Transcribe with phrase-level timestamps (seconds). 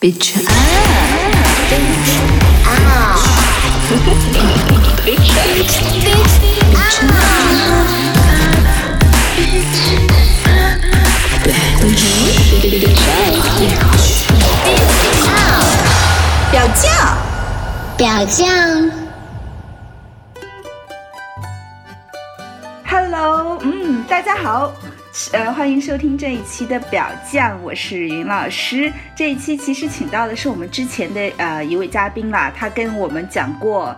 [0.00, 0.46] Bitch up,
[1.68, 2.22] bitch
[2.64, 3.18] out.
[5.02, 5.26] bitch,
[6.04, 7.18] bitch, bitch out.
[16.52, 16.86] 表酱，
[17.96, 18.46] 表酱。
[22.86, 24.72] Hello，嗯，大家好，
[25.32, 28.90] 呃，欢迎收听这一期的表酱，我是云老师。
[29.16, 33.94] 这一期其实请到的是我们之前的呃一位嘉宾啦，他跟我们讲过，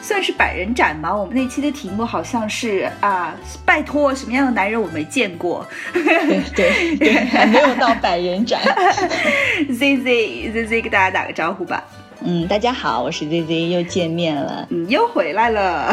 [0.00, 1.14] 算是百人斩吧。
[1.14, 3.34] 我们那期的题目好像是啊、
[3.66, 8.58] 拜托什么样的男人我没见过对 对，还没有到百人斩。
[9.68, 11.84] Z Z Z Z 给大家打个招呼吧。
[12.24, 14.66] 嗯，大家好，我是 Z Z，又见面了。
[14.70, 15.92] 嗯，又回来了，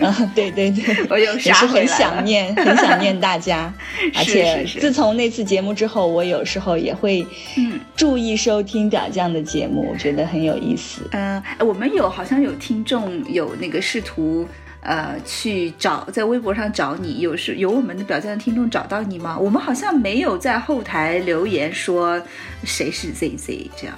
[0.00, 3.72] 嗯， 对对对，我又也是很想念， 很想念大家。
[4.14, 11.08] 而且自从那次节目之后，我有时候也会嗯注意收听表酱的节目，我觉得很有意思。
[11.12, 14.46] 嗯、呃，我们有好像有听众有那个试图
[14.82, 19.38] 呃去找在微博上找你，有是有我们的表酱的听众找到你吗？
[19.38, 22.20] 我们好像没有在后台留言说
[22.64, 23.96] 谁是 ZZ 这样。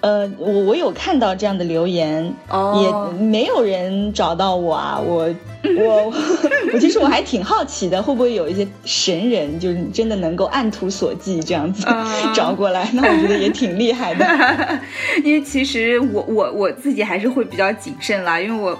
[0.00, 4.98] 呃，我我有看到这样的留言，哦也没有人找到我啊。
[4.98, 5.28] 我
[5.76, 6.12] 我我
[6.80, 12.88] 其实我还挺好奇的，会不会有一些神人，就是真的能够按图索骥这样子、啊 找过来？
[12.94, 14.26] 那我觉得也挺厉害的。
[15.22, 18.78] 因为其实我我我自己还是会比较谨慎啦，因为我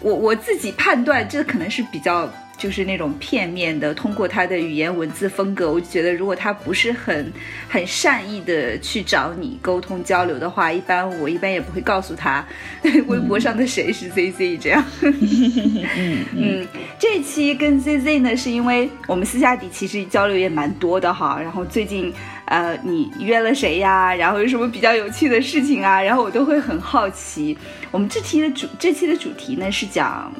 [0.00, 2.26] 我我自己判断这可能是比较
[2.64, 7.30] 就是那种片面的，通过他的语言文字风格，我就觉得如果他不是很
[7.68, 12.42] 很善意的去找你沟通交流的话，一般我一般也不会告诉他
[13.06, 14.82] 微博上的谁是 ZZ 这样。
[15.02, 16.66] 嗯嗯，
[16.98, 21.38] 这期跟 ZZ 呢，是因为我们私下底其实交流也蛮多的哈。
[21.38, 22.10] 然后最近，
[22.46, 24.14] 呃，你约了谁呀？
[24.14, 26.00] 然后有什么比较有趣的事情啊？
[26.00, 27.58] 然后我都会很好奇。
[27.90, 30.32] 我们这期的主这期的主题呢是讲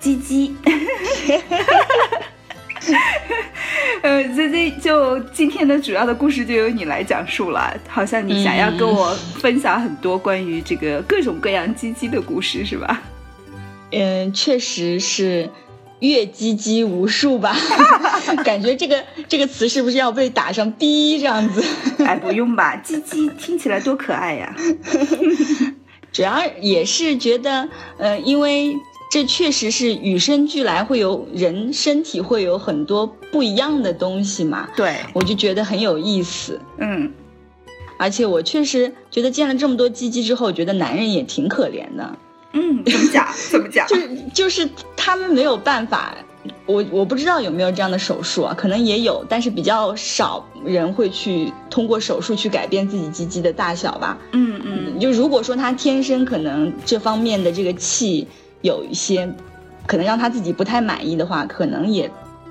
[0.00, 0.54] 鸡鸡。
[4.02, 13.02] 呃，ZZ 就今天的主要的故事就由你来讲述了，好像你想要跟我分享很多关于这个各种各样鸡鸡的故事，是吧？
[13.90, 15.50] 嗯，确实是
[16.00, 17.56] 月鸡鸡无数吧？
[18.44, 21.62] 感觉这个这个词是不是要被打上逼这样子？
[22.06, 24.54] 哎，不用吧，鸡鸡听起来多可爱呀！
[26.12, 27.68] 主要也是觉得，
[27.98, 28.74] 呃，因为
[29.10, 36.60] 这确实是与生俱来，会有人身体会有很多不一样的东西嘛，对，我就觉得很有意思。
[36.78, 37.10] 嗯，
[37.98, 42.18] 而且我确实觉得见了这么多鸡鸡之后，觉得男人也挺可怜的，
[42.52, 43.26] 嗯，怎么讲？
[43.50, 43.86] 怎么讲？
[43.88, 46.14] 就是就是他们没有办法。
[46.64, 54.16] 我我不知道有没有这样的手术啊，可能也有，但是比较少人会去通过手术去改变自己鸡鸡的大小吧。
[54.32, 58.26] 嗯嗯就如果说他天生可能这方面的这个气
[58.62, 59.28] 有一些，
[59.86, 62.10] 可能让他自己不太满意的话，可能也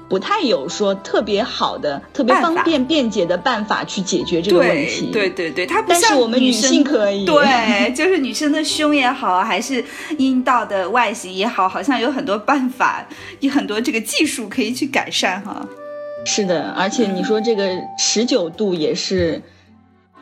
[0.10, 5.10] 不太有说特别好的、特别方便便捷的办法去解决这个问题。
[5.12, 9.84] 对对对，它不但是像我们女性可以对， 就是女生的胸也好，还是
[10.18, 13.06] 阴道的外形也好，好像有很多办法，
[13.42, 15.68] 有很多这个技术可以去改善哈。
[16.26, 17.70] 是的，而且你说这个
[18.00, 19.42] 持久度也是，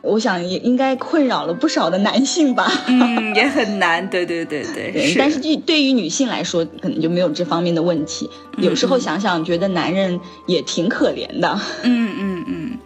[0.05, 2.71] 我想也应该困扰了不少的男性吧。
[2.87, 8.29] 嗯，也很难，对对对对，对，但是对对于女性来说，可能就没有这方面的问题。
[8.57, 11.59] 有时候想想，觉得男人也挺可怜的。
[11.83, 12.77] 嗯嗯嗯，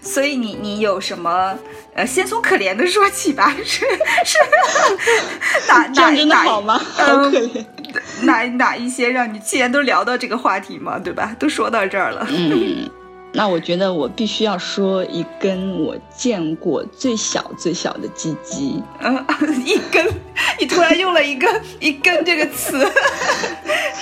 [0.00, 1.58] 所以你你有什么？
[1.94, 3.84] 呃，先从可怜的说起吧，是
[4.24, 4.38] 是
[5.68, 6.78] 哪哪哪好吗？
[6.78, 7.64] 好嗯可怜。
[8.22, 11.36] 哪哪一些让你既然都聊到这个话题嘛，对吧？
[11.38, 12.88] 都说到这儿了，嗯，
[13.34, 18.82] 那我觉得我必须要说一根我见过最小最小的鸡鸡。
[19.00, 19.24] 嗯，
[19.64, 20.06] 一根，
[20.60, 21.48] 你突然用了一个
[21.80, 22.86] 一根这个词，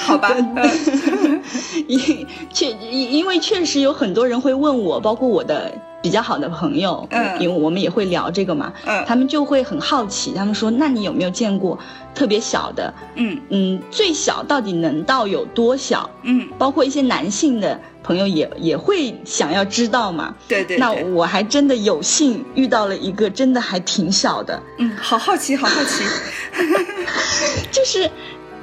[0.04, 0.34] 好吧？
[0.36, 1.40] 嗯
[1.86, 7.40] 因确因因为确实有很多人会问我，包括我的比较好的朋友，嗯。
[7.40, 9.04] 因为我们也会聊这个嘛，嗯。
[9.06, 11.78] 他们就会很好奇，他们说，那你有没有见过
[12.14, 12.92] 特别小的？
[13.14, 13.40] 嗯。
[13.48, 16.08] 嗯，最小到底能到有多小？
[16.22, 20.34] 嗯，包括一些男性的朋友也也会想要知道嘛。
[20.48, 26.04] 对对那，我还真的有幸遇到了一个真的还挺小的，嗯，好好奇，好好奇，
[27.72, 28.10] 就是，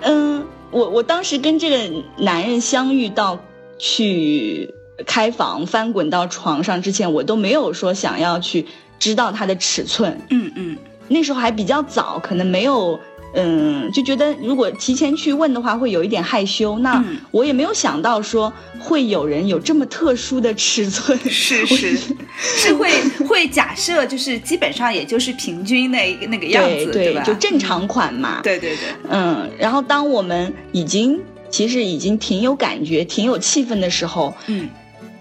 [0.02, 3.40] 嗯，我我当时跟这个男人相遇到
[3.78, 4.74] 去
[5.06, 8.66] 开房翻滚到床上之前，我都没有说想要去
[9.00, 10.78] 知道它的尺寸，嗯嗯。
[11.10, 13.00] 那时候还比较早，可能没有
[13.34, 16.80] 嗯，就觉得如果提前去问的话，会有一点害羞。
[16.80, 17.18] 那嗯。
[17.32, 21.98] 我也没有想到说会有人有这么特殊的尺寸，是 是。
[22.38, 22.92] 是会
[23.28, 27.24] 会假设就是基本上也就是平均那那个样子，对吧？
[27.24, 28.42] 对就正常款嘛。
[28.44, 28.80] 对对对，
[29.10, 34.68] 嗯，然后当我们已经其实已经挺有感觉、挺有气氛的时候，嗯，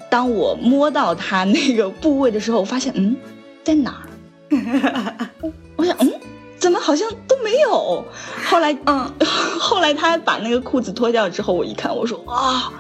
[0.09, 3.17] 当我摸到他那个部位的时候，我发现，嗯，
[3.65, 4.07] 在哪儿？
[5.77, 6.13] 我想，嗯，
[6.59, 8.05] 怎么好像都没有？
[8.47, 9.13] 后来，嗯，
[9.59, 12.73] 后来他把那个裤子脱掉之后，我一看，我说啊，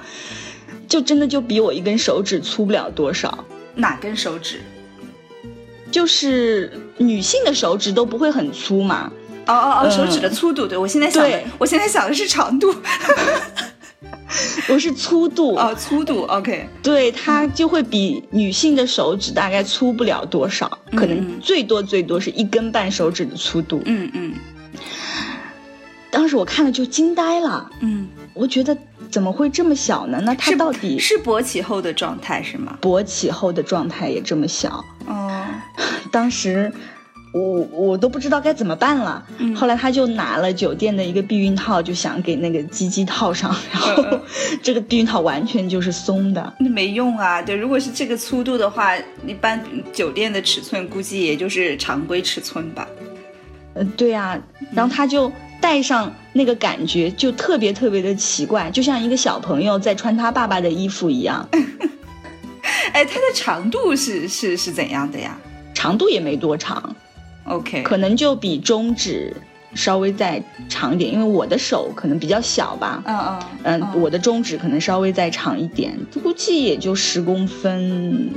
[0.88, 3.44] 就真的就比我一根手指粗不了多少。
[3.74, 4.60] 哪根手指？
[5.90, 9.10] 就是女性的手指都不会很粗嘛，
[9.46, 12.74] 哦哦哦，嗯手指的粗度，对我现在想的，我现在想的是长度，
[14.68, 15.54] 我是粗度。
[15.54, 23.80] 哦，粗度，OK，对，它就会比女性的手指大概粗不了多少，可嗯能最多最多是一根半手指的粗度。
[23.84, 24.34] 嗯嗯
[26.10, 28.76] 当时我看了就惊呆了，嗯，我觉得
[29.10, 30.18] 怎么会这么小呢？
[30.24, 32.78] 那它到底是勃起后的状态是吗？
[32.80, 34.82] 勃起后的状态也这么小？
[35.06, 35.44] 哦，
[36.10, 36.72] 当时
[37.32, 39.26] 我我都不知道该怎么办了。
[39.38, 44.20] 嗯后来他就拿了酒店的一个避孕套，就想给那个鸡鸡套上，然后嗯
[44.62, 46.54] 这个避孕套完全就是松的。
[46.58, 48.96] 那没用啊，对，如果是这个粗度的话，
[49.26, 49.62] 一般
[49.92, 52.88] 酒店的尺寸估计也就是常规尺寸吧。
[53.74, 54.38] 呃，对啊，
[54.72, 55.30] 然后他就
[55.60, 61.46] 戴上那个感觉就特别特别的奇怪，就像一个小朋友在穿他爸爸的衣服一样，
[62.92, 65.36] 哎，它的长度是是是怎样的呀
[65.74, 66.96] 长度也没多长，
[67.48, 69.34] ？OK，可能就比中指
[69.74, 73.02] 稍微再长一点，因为我的手可能比较小吧。
[73.06, 78.30] 嗯嗯嗯，我的中指可能稍微再长一点，估计也就十公分，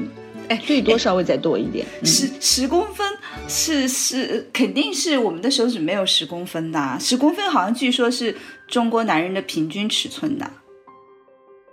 [0.50, 1.86] 哎最多稍微再多一点。
[2.02, 3.08] 嗯十十公分
[3.48, 8.36] 是是肯定是我们的手指没有十公分的啊，十公分好像据说是
[8.68, 10.50] 中国男人的平均尺寸的。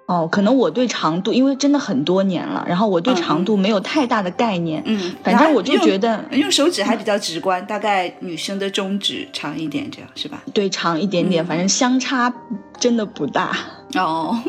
[0.06, 4.82] 哦，可能我对长度，因为真的很多年了，然后我对嗯长度没有太大的概念。
[4.86, 10.42] 嗯，反正我就觉得用手指还比较直观，大概女生的中指长一点，这样是吧？
[10.54, 12.32] 对长一点点，嗯反正相差
[12.78, 13.56] 真的不大。
[13.96, 14.40] 哦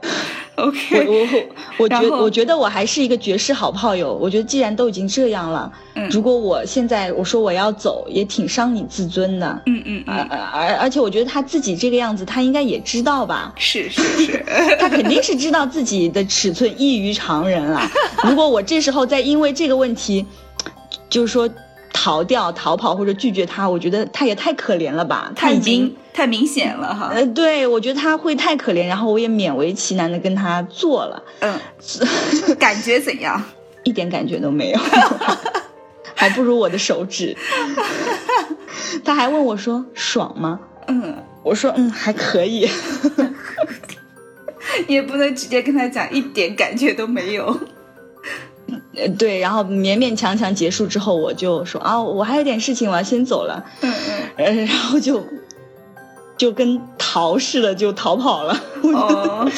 [0.00, 4.12] 我 OK，我我我觉我觉得我还是一个绝世好炮友。
[4.12, 9.62] 我觉得既然都已经这样了，嗯如果我现在我说我要走，也挺伤你自尊的。
[9.66, 13.52] 嗯嗯而嗯，而而且我觉得他自己这个样子，他应该也知道吧？
[13.56, 14.44] 是是是，
[14.80, 17.80] 他肯定是知道自己的尺寸异于常人了。
[18.24, 20.26] 如果我这时候再因为这个问题，
[21.08, 21.48] 就是说
[22.00, 25.32] 逃掉、逃跑或者拒绝他，我觉得他也太可怜了吧？
[25.34, 27.10] 他已经太明显了哈。
[27.12, 31.58] 呃，对我觉得他会太可怜，然后我也勉为其难的跟他做了，嗯，
[32.56, 33.42] 感觉怎样？
[33.82, 34.78] 一点感觉都没有，
[36.14, 37.36] 还不如我的手指。
[39.04, 40.60] 他还问我说爽吗？
[40.86, 42.70] 嗯，我说嗯还可以。
[44.86, 47.58] 你也不能直接跟他讲一点感觉都没有。
[49.00, 53.64] 呃，对，然后勉勉强强结束之后，我就说啊，我还有点事情，我要先走了。
[53.80, 53.92] 嗯
[54.36, 55.24] 嗯，呃，然后就
[56.36, 58.60] 就跟逃似的就逃跑了。
[58.94, 59.48] 哦，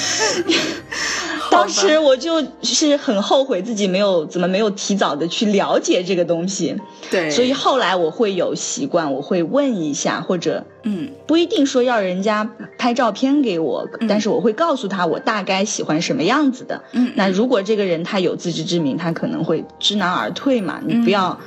[1.50, 6.76] 当时我就是很后悔自己没有怎么没有提早的去了解这个东西，
[7.10, 11.10] 对，所以后来我会有习惯，我会问一下，或者嗯。
[11.26, 14.08] 不一定说要人家拍照片给我，嗯。
[14.08, 16.82] 但是我会告诉他我大概喜欢什么样子的。
[16.92, 21.38] 嗯，那如果这个人他有自知之明，他可能会知难而退嘛，你不要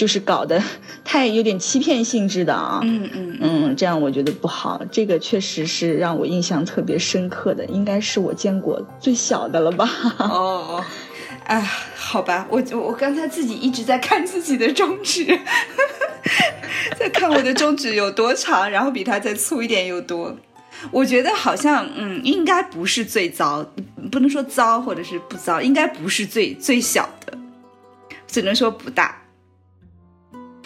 [0.00, 0.62] 就是搞得
[1.04, 2.80] 太有点欺骗性质的啊。
[2.82, 4.80] 嗯嗯嗯，这样我觉得不好。
[4.90, 9.86] 这个确实是让我印象特别深刻的，应该是我见过最小的了吧？
[10.18, 10.82] 哦。
[11.44, 11.60] 哎，
[11.94, 15.26] 好吧，我我我刚才自己一直在看自己的中指，
[16.96, 20.34] 在看我的中指有多长，然后比它再粗一点有多。
[20.90, 23.66] 我觉得好像，嗯，应该不是最糟，
[24.10, 27.36] 不能说糟或者是不糟，应该不是最最小的，
[28.26, 29.19] 只能说不大。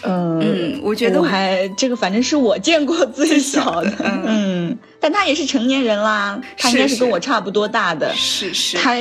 [0.04, 8.94] 嗯嗯我觉得我还这个反正是我见过 最小的，小的嗯嗯，但他也是成年人啦，他应该是是跟我差不多大的，是是，他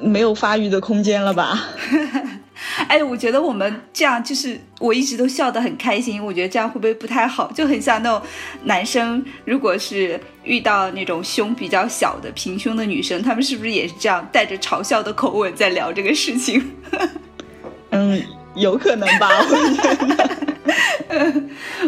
[0.00, 1.68] 没有发育的空间了吧？
[2.88, 6.24] 哎，我觉得我们这样就是我一直都笑得很开心。
[6.24, 7.50] 我觉得这样会不会不太好？
[7.52, 8.22] 就很像那种
[8.62, 16.62] 男生，如果是遇到那种胸比较小的平胸的女生，他们是不是也是这样带着嘲笑的口吻在聊这个事情
[17.90, 18.22] 嗯，
[18.54, 19.28] 有可能吧？
[19.50, 20.34] 我觉得。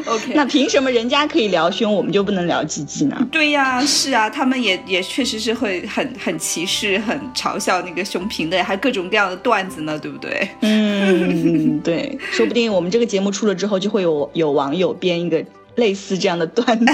[0.06, 3.28] ？OK，那凭什么人家可以聊胸，我们就不能聊鸡鸡呢？
[3.32, 10.48] 对呀，是啊，他们也也确实是会很很歧视、很嘲笑那个胸平的，还各种各样的段子呢，对不对？
[10.60, 15.44] 嗯，对， 说不定我们这个节目出了之后，就会有有网友编一个
[15.74, 16.86] 类似这样的段子。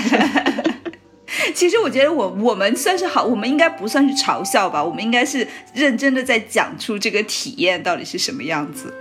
[1.55, 8.95] 其实我觉得我我们算是好，我们应该不算是嘲笑吧，我们应该是认真的在讲出这个体验到底是什么样子。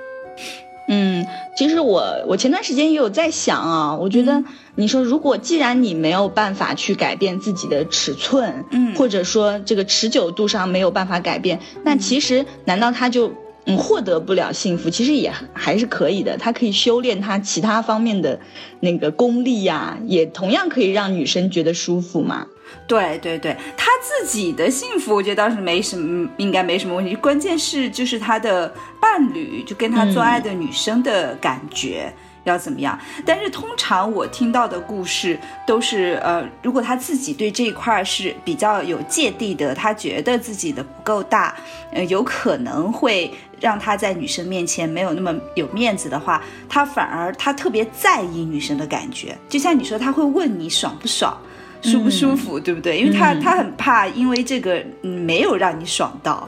[0.94, 4.44] 嗯，其实我我前段时间也有在想啊，我觉得
[4.76, 13.32] 你说如果既然你没有办法去改变自己的尺寸，嗯或者说这个持久度上没有办法改变，那其实难道他就
[13.66, 14.90] 嗯获得不了幸福？
[14.90, 18.42] 其实也还是可以的，他可以修炼他其他方面的
[18.82, 22.48] 那个功力呀、也同样可以让女生觉得舒服嘛。
[22.88, 27.16] 对对对，他自己的幸福，我觉得倒是没什么，应该没什么问题。
[27.16, 32.12] 关键是就是他的伴侣，就跟他做爱的女生的感觉。
[32.44, 33.00] 要怎么样？
[33.24, 41.56] 但是通常我听到的故事都是，呃，如果他自己对这一块是比较有芥蒂的，他觉得自己的不够大，
[41.92, 49.38] 呃，有可能会让他在女生面前没有那么有面子的话，他反而他特别在意女生的感觉。
[49.48, 51.38] 就像你说，他会问你爽不爽。
[51.82, 53.00] 舒不舒服，对不对？
[53.00, 56.48] 因为他、他很怕，因为这个嗯没有让你爽到，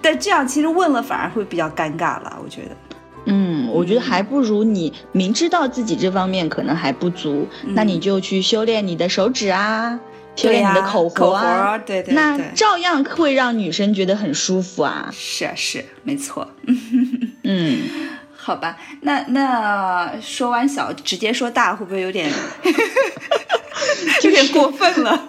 [0.00, 2.68] 但这样其实问了反而会比较尴尬了，我觉得。
[3.26, 10.00] 嗯，我觉得还不如你明知道自己这方面可能还不足，那你就去修炼你的手指啊，
[10.34, 15.08] 修炼你的口活对对那，照样会让女生觉得很舒服啊。
[15.12, 16.48] 是啊是没错。
[17.44, 17.78] 嗯，
[18.34, 22.28] 好吧，那那说完小，直接说大，会不会有点
[24.24, 25.28] 有点过分了？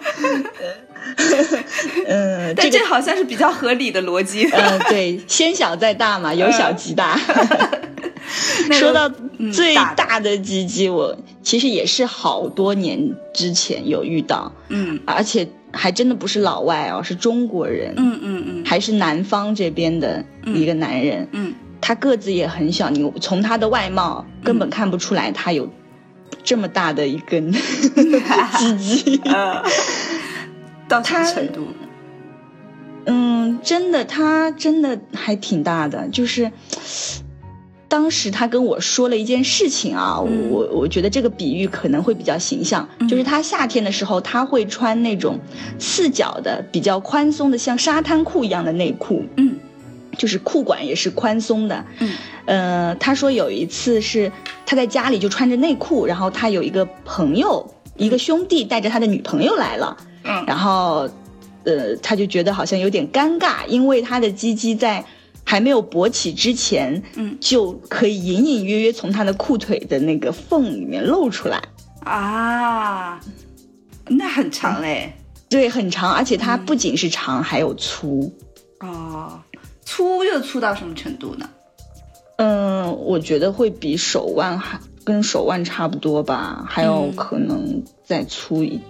[2.06, 4.44] 嗯，但这好像是比较合理的逻辑。
[4.50, 7.18] 嗯，对，先小再大嘛，由小及大。
[8.68, 21.28] 那说到嗯最大的鸡鸡，我其实也是好多年之前有遇到，嗯而且还真的不是老外哦，是中国人，嗯嗯嗯还是南方这边的一个男人。
[21.32, 25.68] 嗯，他个子也很小，你从他的外貌根本看不出来他有
[26.42, 27.52] 这么大的一根
[28.58, 29.20] 鸡鸡。
[29.24, 29.62] 呃，
[30.88, 31.66] 到什么他程度？
[33.06, 36.50] 嗯，真的，他真的还挺大的，就是。
[37.86, 45.38] 当时他跟我说了一件事情啊，嗯我我觉得这个比喻可能会比较形象，就是他夏天的时候他会穿那种
[45.78, 49.53] 四角的、比较宽松的，像沙滩裤一样的内裤，嗯
[50.16, 51.84] 就是裤管也是宽松的。
[51.98, 52.10] 嗯
[52.46, 54.30] 呃，他说有一次是
[54.66, 61.08] 他在家里就穿着内裤，然后他有一个朋友，一个兄弟带着他的女朋友来了，嗯然后
[61.64, 65.04] 呃，他就觉得好像有点尴尬，因为他的鸡鸡在
[65.42, 71.62] 还没有勃起之前，嗯就可以隐隐约约从他的裤腿的那个缝里面露出来。
[72.04, 73.18] 啊，
[74.08, 75.14] 那很长嘞。
[75.48, 78.30] 对，很长，而且嗯它不仅是长，还有粗。
[78.80, 79.40] 哦，
[79.84, 81.48] 粗又粗到什么程度呢？
[82.36, 88.80] 嗯，我觉得会比手腕还跟手腕差不多吧，还有嗯可能再粗一，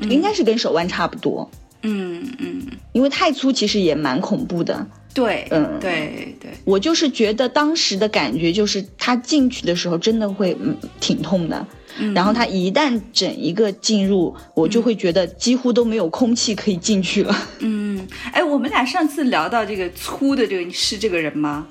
[0.00, 1.50] 应该是跟手腕差不多。
[1.82, 4.86] 嗯嗯，因为太粗其实也蛮恐怖的。
[5.12, 11.66] 对，嗯对对，我就是觉得当时的感觉就是，他进去的时候真的会嗯挺痛的。
[11.98, 17.48] 嗯然后它一旦整一个进入，我就会觉得几乎都没有空气可以进去了。
[17.58, 21.66] 嗯，哎，我们俩上次聊到这个粗的这个，你是这个人吗？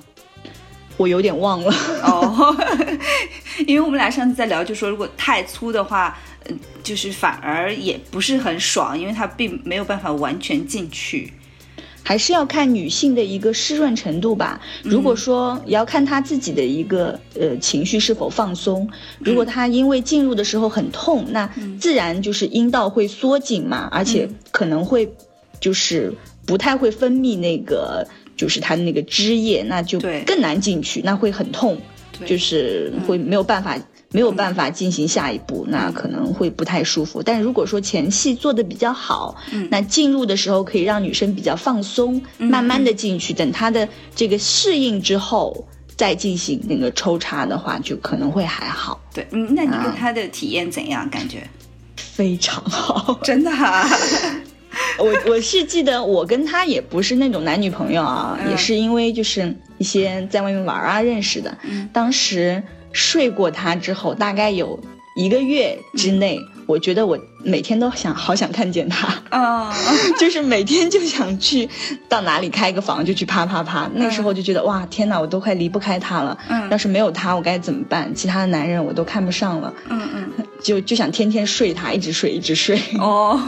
[0.96, 1.72] 我有点忘了。
[2.02, 2.56] 哦，
[3.66, 11.32] 因为我们俩上次在聊，就说如果太粗的话，嗯，就是反而也不是很爽，因为它并没有办法完全进去。
[12.02, 14.60] 还是要看女性的一个湿润程度吧。
[14.82, 18.88] 如果说也要看她自己的一个呃情绪是否放松。
[19.18, 25.12] 如果她因为进入的时候很痛，那自然就是阴道会缩紧嘛，而且可能会
[25.60, 26.12] 就是
[26.46, 31.78] 不太会分泌那个就是它的那个汁液，那就更难进去，那会很痛，
[32.26, 33.78] 就是会没有办法。
[34.12, 37.22] 没有办法进行下一步，那可能会不太舒服。
[37.22, 45.64] 但如果说前戏做的比较好，嗯那进入的时候可以让女生比较放松，慢慢的进去，等她的这个适应之后
[45.94, 51.08] 再进行那个抽插的话，就可能会还好，对，嗯，那你跟他的体验怎样？
[51.08, 51.48] 感觉
[51.96, 53.18] 非常好。
[53.22, 53.88] 真的、啊？
[54.98, 61.56] 我我是记得我跟他也不是那种男女朋友啊，嗯也是因为就是一些在外面玩啊认识的。
[61.62, 64.78] 嗯当时睡过他之后，大概有
[65.16, 69.12] 一个月之内，我觉得我每天都想好想看见他。
[69.30, 69.72] 哦，
[70.18, 71.68] 就是每天就想去
[72.08, 76.36] 到哪里开个房就去啪啪啪，那时候就觉得哇天哪，我都快离不开他了。
[76.48, 78.12] 嗯要是没有他，我该怎么办？
[78.14, 82.80] 其他的男人我都看不上了，嗯嗯，就就想天天睡他，一直睡一直睡。
[82.98, 83.40] 哦，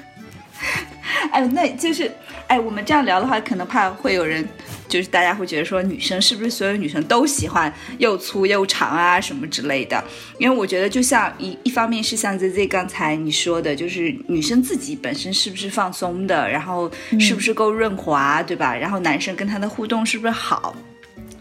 [1.30, 2.10] 哎，那就是，
[2.52, 4.46] 哎，我们这样聊的话，可能怕会有人
[4.86, 10.04] 就是大家会觉得说女生是不是所有女生都喜欢又粗又长啊什么之类的？
[10.36, 18.76] 因为我觉得就像一一方面是像 Z Z 刚才你说的，就是女生自己本身是不是放松的，然后是不是够润滑，对吧？
[18.76, 20.76] 然后男生跟她的互动是不是好？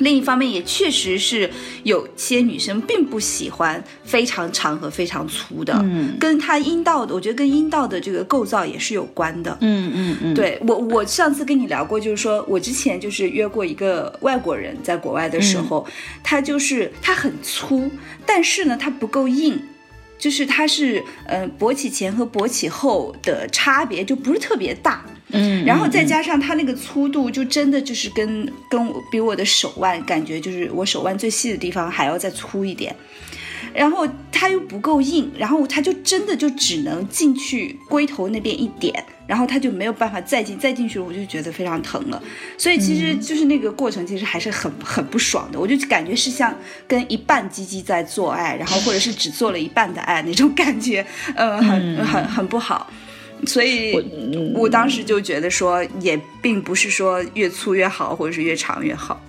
[0.02, 1.50] 另一方面，也确实是
[1.84, 9.58] 有些女生并不喜欢非常长和非常粗的，嗯跟她阴道的，我觉得跟阴道的这个构造也是有关的。
[9.62, 15.88] 嗯嗯嗯，对我，我上次跟你聊过，就是说我之前就是约过一个外国人，在国外的时候，
[16.24, 17.90] 他就是他很粗，
[18.26, 19.62] 但是呢，他不够硬。
[20.22, 25.04] 就是它是，呃，勃起前和勃起后的差别就不是特别大，
[25.34, 32.96] 嗯，然后再加上它那个粗度，就真的就是跟跟我比我的手腕感觉就是我手腕最细的地方还要再粗一点，
[33.74, 42.22] 然后它又不够硬，然后它就真的就只能进去龟头那边一点，然后它就没有办法再进，再进去我就觉得非常疼了，
[42.58, 46.56] 所以其实就是那个过程其实还是很很不爽的，我就感觉是像
[46.88, 52.92] 跟一半鸡鸡在做爱，然后或者是只做了一半的爱那种感觉，呃，很很很不好。
[53.46, 59.22] 所以嗯我当时就觉得说，也并不是说越粗越好，或者是越长越好。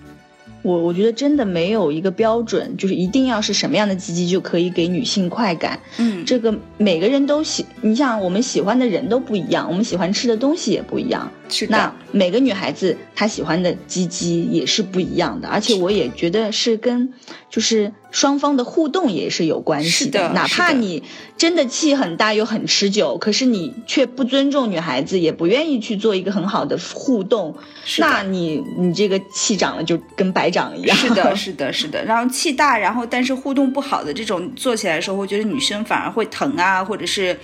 [0.62, 5.80] 我我觉得真的没有一个标准，就是一定要是什么样的鸡鸡就可以给女性快感。
[5.98, 11.32] 嗯，这个每个人都喜，你像我们喜欢的人都不一样，我们喜欢吃的东西也不一样。
[11.52, 17.12] 是那，每个女孩子她喜欢的鸡鸡也是不一样的，而且我也觉得是跟
[17.50, 21.02] 就是双方的互动也是有关系是的哪怕你
[21.36, 27.54] 真的气很大又很持久，可是你却不尊重女孩子，也不愿意去做一个很好的互动，
[27.98, 30.96] 那你你这个气长了就跟白长一样。
[30.96, 32.04] 是的，是的，是的。
[32.04, 37.38] 然后气大，然后但是互动不好的这种做起来的时候，我觉得女生反而会疼啊，或者是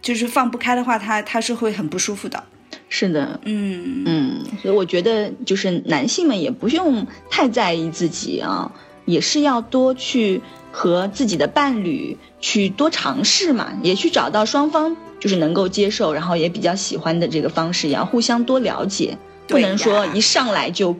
[0.00, 2.44] 就是放不开的话，她她是会很不舒服的。
[2.88, 8.72] 是的，嗯嗯，所以我觉得就是男性们也不用太在意自己啊，
[9.04, 10.40] 也是要多去
[10.72, 20.96] 和自己的伴侣去多尝试嘛，也去找到双方就是能够接受，然后也比较喜欢的这个方式，也要互相多了解，不能说一上来就。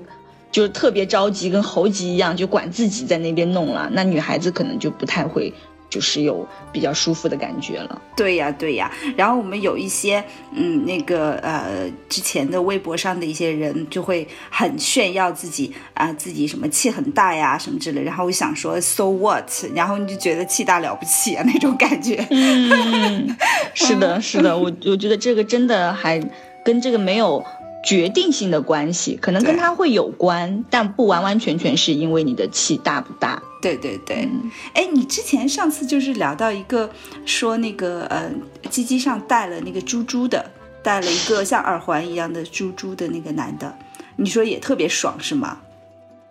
[0.51, 3.87] 就是特别着急，跟猴急一样，就管自己在那边弄了。
[3.93, 5.53] 那女孩子可能就不太会，
[5.91, 8.03] 就是有比较舒服的感觉了。
[8.17, 8.91] 对呀，对呀。
[9.17, 18.03] 然后我们有一些，嗯，那个呃，之前的微博上的一些人就会很炫耀自己啊、自己什么气很大呀，什么之类。
[18.03, 19.49] 然后我想说，so what？
[19.75, 22.27] 然后你就觉得气大了不起啊那种感觉。
[22.31, 23.37] 嗯，
[23.75, 26.21] 是的，是的，我我觉得这个真的还
[26.65, 27.43] 跟这个没有
[27.85, 33.43] 决定性的关系，可能跟他会有关，但不完完全全是因为你的气大不大。
[33.61, 36.89] 对对对，嗯哎、你之前上次就是聊到一个
[37.25, 38.31] 说那个呃，
[38.71, 40.49] 鸡鸡上戴了那个珠珠的，
[40.83, 43.77] 戴了一个像耳环一样的珠珠的那个男的，
[44.17, 45.59] 你说也特别爽是吗？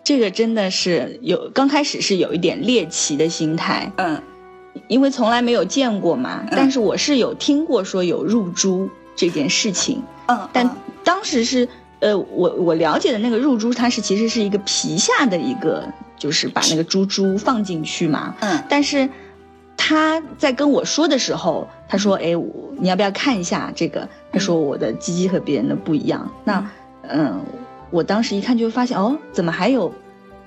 [0.03, 4.21] 这个真的是有刚开始是有一点猎奇的心态，嗯
[4.87, 6.43] 因为从来没有见过嘛。
[6.43, 10.75] 嗯但是我是有听过说有入珠这件事情，嗯，但嗯
[11.07, 11.67] 当时是
[11.99, 15.83] 呃，我我了解的那个入珠，它是其实是一个皮下的一个，
[16.17, 18.35] 就是把那个珠珠放进去嘛。
[18.41, 19.09] 嗯但是
[19.75, 22.45] 他在跟我说的时候，他说：“哎，我
[22.77, 26.29] 你要不要看一下这个？”他说我的鸡鸡和别人的不一样。
[26.43, 26.69] 那
[27.07, 27.39] 嗯，
[27.89, 29.93] 我当时一看就发现，哦，怎么还有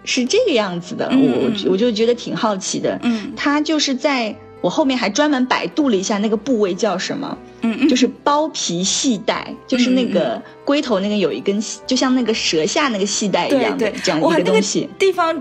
[0.04, 1.08] 是这个样子的？
[1.10, 2.98] 嗯我嗯我就觉得挺好奇的。
[3.02, 14.88] 嗯他就是在我后面还专门百度了一下那个部位叫什么，嗯嗯，就是包皮系带，就是那个龟头那个有一根细，就像那个舌下那个系带一样的对，这样一个个东西。
[14.98, 15.34] 地方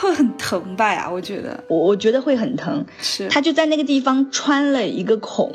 [0.00, 1.08] 会很疼吧呀？
[1.10, 1.62] 我觉得。
[1.68, 5.52] 我我觉得会很疼，是，他就在那个地方穿了一个孔，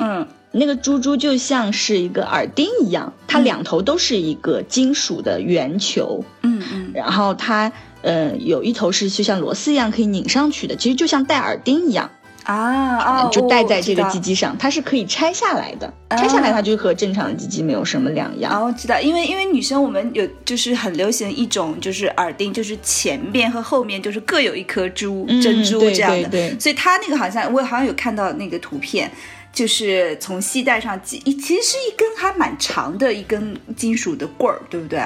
[0.00, 0.26] 嗯。
[0.54, 6.90] 那个珠珠就像是一个耳钉一样，它嗯两头都是一个金属的圆球，嗯嗯。
[6.92, 12.10] 然后它呃有一头是就像螺丝一样可以拧上去的，其实就像戴耳钉一样，
[12.44, 18.52] 啊啊，就戴在这个哦鸡鸡上，它是可以拆下来的，拆下来它就和正常的鸡鸡没有什么两样。
[18.52, 29.10] 啊，我知道，因为因为女生我们有就是很流行一种就是耳钉，就是前面和后面就是各有一颗珠、嗯珍珠这样的，对对所以它那个好像我好像有看到那个图片。
[29.54, 34.98] 就是从系带上系，一其实是一根还蛮长的一根金属的棍儿，对不对？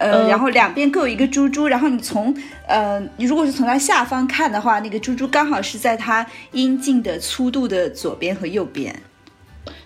[0.00, 2.34] 呃，呃然后两边各有一个珠珠，然后你从
[2.66, 9.02] 呃，你如果是从它下方看的话，那个珠珠刚好是在它阴茎的粗度的左边和右边。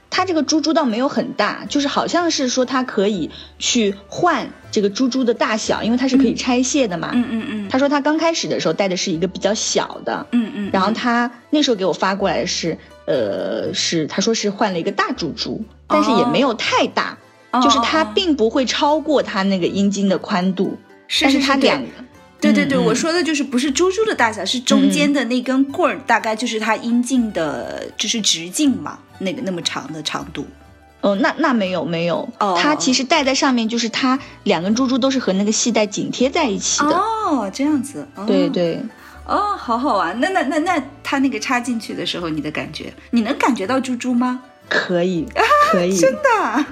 [0.09, 7.11] 它这个珠珠倒没有很大，就是好像是说它可以去换这个珠珠的大小，因为它是可以拆卸的嘛。
[7.13, 17.17] 嗯嗯嗯他说他刚开始的时候戴的是一个比较小的，嗯嗯，然后他那时候给我发过来的是，呃，是他说是换了一个大珠珠，但是也没有太大，哦
[17.63, 21.89] 就是它哦并不会超过它那个阴茎的宽度，是但是它两个，
[22.41, 30.47] 对对对，我说的就是不是珠珠的大小，是中间的那根棍儿，大概就是它阴茎的，就是直径嘛，那个那么长的长度。
[31.01, 36.97] 哦，那那没有没有，哦它其实戴在上面，就是它两根珠珠都是和那个系带紧贴在一起的。
[36.97, 38.09] 哦，这样子。
[38.15, 38.49] 哦、对。
[38.49, 38.83] 对，
[39.27, 40.19] 哦，好好玩。
[40.19, 44.41] 那那那那它那个插进去的时候，你的感觉，你能感觉到珠珠吗？
[44.67, 45.27] 可以
[45.71, 46.65] 可以，真的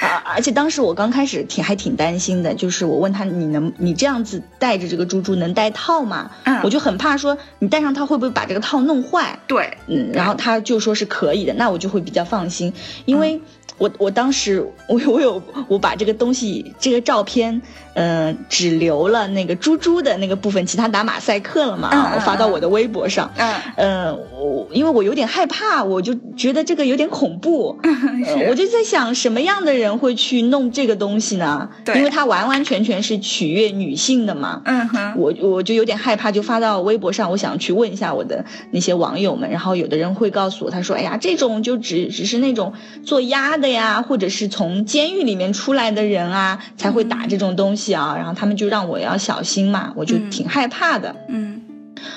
[0.00, 0.22] 啊？
[0.36, 6.30] 而且当时我刚开始挺还挺担心的，就是我问他你能你这样子带着这个珠珠能带套吗？
[6.44, 9.38] 嗯我就很怕说你带上它会不会把这个套弄坏？
[9.46, 12.72] 对，嗯，然后他就说是可以的，那我就会比较放心，
[13.04, 13.40] 因为
[13.78, 17.60] 我我当时我我有我把这个东西这个照片，
[17.94, 23.30] 嗯、只留了那个猪猪的那个部分，其他打马赛克了嘛，嗯嗯我发到我的微博上。
[23.36, 31.68] 嗯，呃，我因为我有点害怕，我就觉得这个有点恐怖， 呃我就在想什么样的人会去弄这个东西呢？
[31.84, 34.62] 对因为它完完全全是取悦女性的嘛。
[34.64, 42.72] 嗯哼，我我就有点害怕，就发到微博上，我想去问一下我的那些网友们，然后有的人会告诉我，他说：“哎呀，这种就只只是那种
[43.04, 48.14] 做鸭的呀，或者是从监狱里面出来的人啊，才会打这种东西啊。
[48.16, 51.14] 然后他们就让我要小心嘛，我就嗯挺害怕的。
[51.28, 51.62] 嗯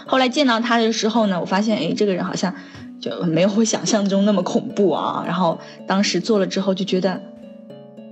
[0.06, 2.54] 后来见到他的时候呢，我发现，哎，这个人好像
[3.00, 5.24] 就没有我想象中那么恐怖啊。
[5.26, 7.22] 然后当时做了之后，就觉得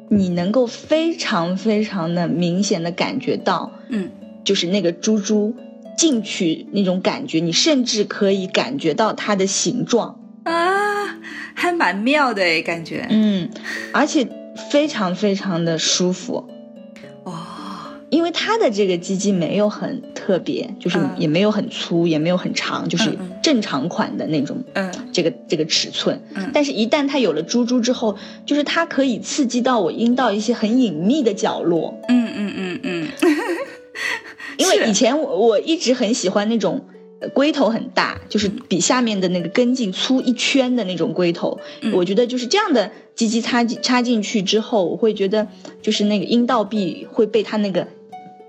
[0.09, 4.09] 你能够非常非常的明显的感觉到，嗯，
[4.45, 5.55] 就是那个猪猪
[5.97, 10.15] 进去那种感觉，你甚至可以感觉到它的形状，啊，
[11.59, 13.07] 还蛮妙的诶，感觉。
[13.09, 13.49] 嗯，
[13.91, 14.27] 而且
[14.69, 16.47] 非常非常的舒服。
[17.23, 17.33] 哦，
[18.11, 26.21] 因为它的这个鸡鸡没有很特别，就是嗯也没有很粗，也没有很长，就是正常款的那种嗯这个这个尺寸。
[26.35, 28.15] 嗯但是，一旦它有了珠珠之后，
[28.45, 31.99] 就是它可以刺激到我阴道一些很隐秘的角落。
[32.07, 33.07] 嗯嗯嗯嗯，
[34.57, 36.85] 因为 以前我我一直很喜欢那种。
[37.19, 41.59] 呃龟头很大，就是比下面的那个根茎粗一圈的那种龟头。
[41.81, 45.47] 嗯我觉得就是这样的鸡鸡插进插进去之后，我会觉得
[45.81, 47.87] 就是那个阴道壁会被它那个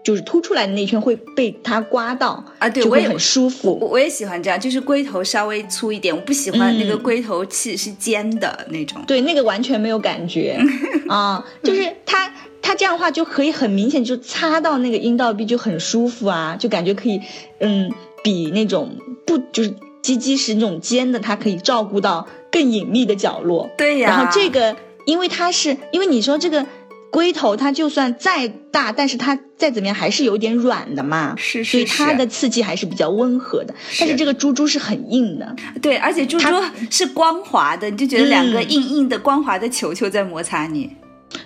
[0.04, 3.78] 就是凸出来的那一圈会被它刮到啊对我也就会很舒服。
[3.90, 9.02] 我也喜欢这样，就是龟头稍微粗一点，我不喜欢那个嗯龟头器是尖的那种。
[9.06, 10.58] 对，那个完全没有感觉
[11.08, 17.20] 啊，就是它它这样的话就可以很明显就擦到那个阴道壁就很舒服啊，就感觉可以
[17.60, 17.90] 嗯
[18.22, 23.70] 比那种不就是鸡鸡是那种尖的，它可以照顾到更隐秘的角落。
[23.76, 26.66] 对呀，然后这个因为它是因为你说这个。
[27.10, 33.74] 龟头它就算再大，但是它再怎么样还是有点软的嘛，是是所以它的刺激还是比较温和的。
[33.98, 40.94] 但是是这个猪猪是很硬的，对，而且猪猪它是光滑的，你就觉得两个嗯硬硬的光滑的球球在摩擦你。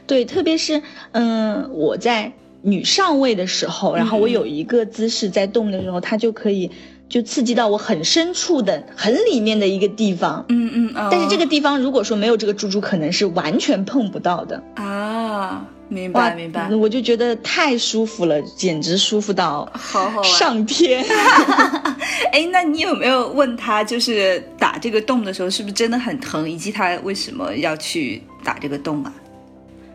[0.05, 0.83] 对，特别是
[1.13, 2.33] 嗯，我在
[2.63, 6.71] 女上位的时候，然后我有一个姿势在动的时候，它就可以
[7.09, 10.45] 就刺激到我很深处的、很里面的一个地方。
[10.49, 14.63] 嗯嗯，哦但是这个地方如果说没有这个珠珠，可能是完全碰不到的。
[14.77, 20.23] 啊，明白明白，我就觉得太舒服了，简直舒服到好好。
[20.23, 21.05] 上天。
[22.33, 29.13] 哎，那你有没有问他，就是打这个洞的时候是不是真的很疼，以及他为什么要去打这个洞啊？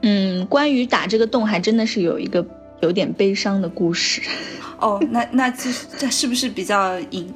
[0.03, 2.45] 嗯，关于打这个洞，还真的是有一个
[2.81, 4.21] 有点悲伤的故事。
[4.79, 7.33] 哦，那那就是这是不是比较隐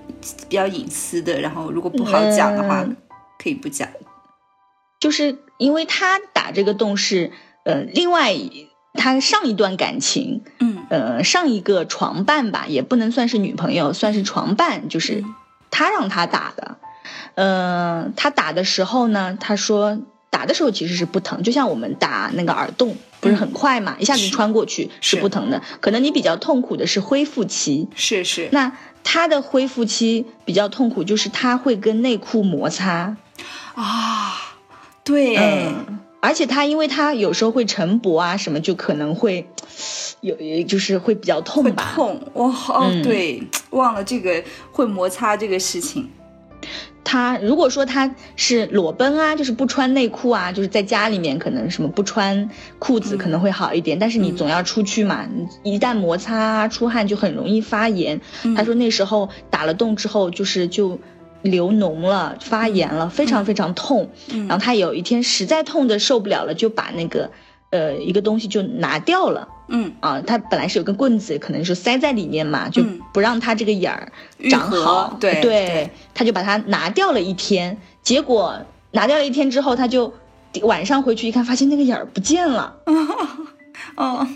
[0.47, 1.39] 比较隐私的？
[1.41, 2.95] 然后如果不好讲的话，嗯
[3.39, 3.87] 可以不讲。
[4.99, 7.31] 就是因为他打这个洞是，
[7.65, 8.35] 呃，另外
[8.93, 15.35] 他上一段感情，嗯呃，上一个床伴吧，也不能算是女朋友，算是床伴，就是嗯
[15.71, 16.77] 他让他打的。
[17.33, 19.97] 呃，他打的时候呢，他说
[20.29, 25.61] 打的时候其实是不疼，就像我们打那个耳洞，不是很快嘛，一下子穿过去是是不疼的。
[25.79, 33.15] 可能你比较痛苦的是恢复期，是是那他的恢复期比较痛苦，就是他会跟内裤摩擦，
[33.75, 34.57] 啊，
[35.03, 39.47] 对，嗯，而且他因为他有时候会晨勃啊什么，就可能会
[40.21, 41.93] 有就是会比较痛吧。
[41.95, 42.21] 痛。
[42.33, 46.09] 哇哦，嗯对， 忘了这个会摩擦这个事情。
[47.03, 55.27] 他如果说他是裸奔啊，就是不穿内裤啊，就是在家里面可能什么不穿裤子嗯可能会好一点，但是你嗯总要出去嘛，
[55.63, 58.21] 你一旦摩擦啊出汗就很容易发炎。
[58.43, 60.99] 嗯他说那时候打了洞之后就是就
[61.41, 64.09] 流脓了，发炎了，非常非常痛。
[64.31, 67.31] 嗯然后他有一天实在痛的受不了了，就把那个
[67.71, 69.47] 呃一个东西就拿掉了。
[69.73, 74.11] 嗯啊，他本来是有根棍子，可能是塞在里面嘛，就嗯不让他这个眼儿
[74.49, 75.17] 长合好。
[75.19, 78.57] 对对他就把它拿掉了一天，结果
[78.91, 80.13] 拿掉了一天之后，他就
[80.63, 82.75] 晚上回去一看，发现那个眼儿不见了。
[83.95, 84.27] 哦，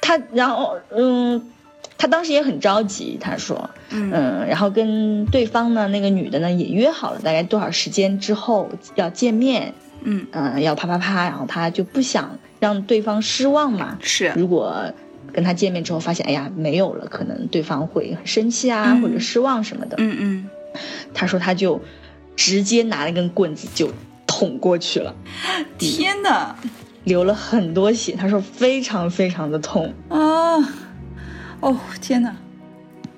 [0.00, 1.50] 他然后嗯，
[1.98, 14.92] 他当时也很着急，他说，嗯，然后跟对方呢那个女的呢也约好了大概多少时间之后要见面，嗯嗯，要啪啪啪，然后他就不想让对方失望嘛，是，如果
[15.32, 20.50] 跟他见面之后发现哎呀没有了，可能对方会很生气啊或者失望什么的，嗯嗯，
[21.14, 21.80] 他说他就
[22.36, 23.92] 直接拿了根棍子就
[24.26, 25.14] 捅过去了，
[25.78, 26.56] 天哪！
[27.04, 30.58] 流了很多血，他说非常非常的痛啊！
[31.60, 32.36] 哦天哪！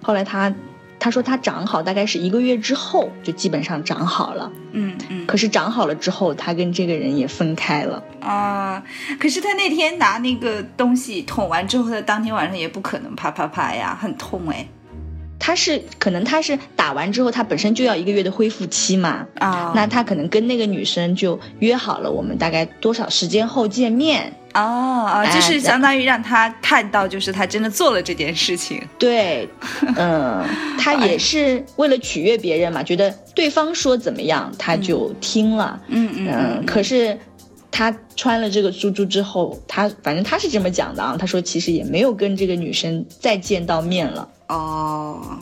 [0.03, 0.55] 后来他
[1.01, 5.27] 他说他长好大概是一个月之后就基本上长好了，嗯嗯。
[5.27, 8.81] 可是长好了之后，他跟这个人也分开了啊。
[9.19, 14.69] 可是他那天拿那个东西捅完之后，他当天晚上也不可能啪啪啪呀，很痛哎。
[15.43, 28.83] 他是可能他是打完之后，他本身就要一个月的恢复期嘛啊，那他可能跟那个女生就约好了，我们大概多少时间后见面哦哦，就是相当于让他看到，就是他真的做了这件事情。
[28.99, 29.49] 对，
[29.97, 30.45] 嗯，
[30.79, 36.67] 他也是为了取悦别人嘛，觉得对方说怎么样他就听了，嗯嗯嗯。
[36.67, 37.19] 可是
[37.71, 44.29] 他穿了这个珠珠之后，他反正他是这么讲的啊，他说其实也没有跟这个女生再见到面了。
[44.49, 45.39] 哦，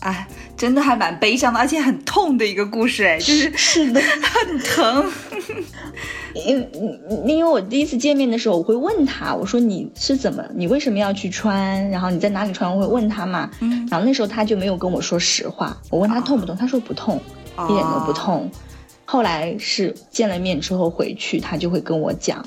[0.00, 5.10] 哎，真的还蛮悲伤的，而且很痛的一个故事，哎，就是是的，很疼。
[6.46, 6.70] 因
[7.26, 11.90] 因为我第一次见面的时候，我会问他，我说你是怎么，你为什么要去穿？
[11.90, 12.72] 然后你在哪里穿？
[12.72, 13.50] 我会问他嘛。
[13.60, 13.86] 嗯。
[13.90, 17.20] 然后那时候他就没有跟我说实话，我问他痛不痛，他说不痛，
[17.68, 18.50] 一点都不痛。
[19.04, 22.46] 后来是见了面之后回去，他就会跟我讲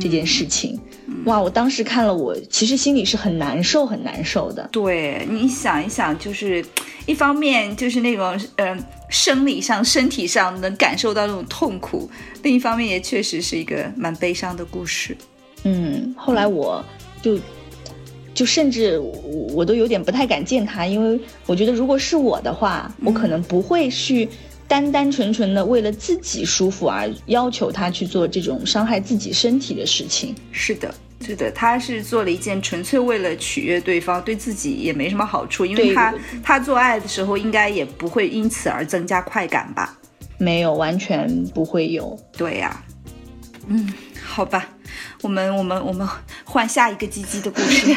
[0.00, 0.78] 这件事情。
[1.26, 1.40] 哇！
[1.40, 4.68] 我当时看了，我其实心里是很难受，很难受的。
[4.72, 6.64] 对你想一想，就是
[7.06, 12.10] 一方面就是那种嗯生理上、身体上能感受到那种痛苦，
[12.42, 15.16] 另一方面也确实是一个蛮悲伤的故事。
[15.64, 16.84] 嗯，后来我
[17.22, 17.38] 就
[18.32, 19.12] 就甚至我
[19.52, 24.28] 我都有点不太敢见他，因为我觉得如果是我的话，我可能不会去
[24.66, 30.34] 单单纯纯的为了自己舒服而要求他去做这种伤害自己身体的事情。
[30.52, 30.94] 是的。
[31.24, 39.96] 是的，他是做了一件纯粹为了取悦对方，对自己也没什么好处，因为他他做爱的时候应该也不会因此而增加快感吧？
[40.36, 42.18] 没有，完全不会有。
[42.36, 42.84] 对呀，
[43.68, 43.90] 嗯，
[44.22, 44.68] 好吧，
[45.22, 46.06] 我们我们我们
[46.44, 47.96] 换下一个鸡鸡的故事。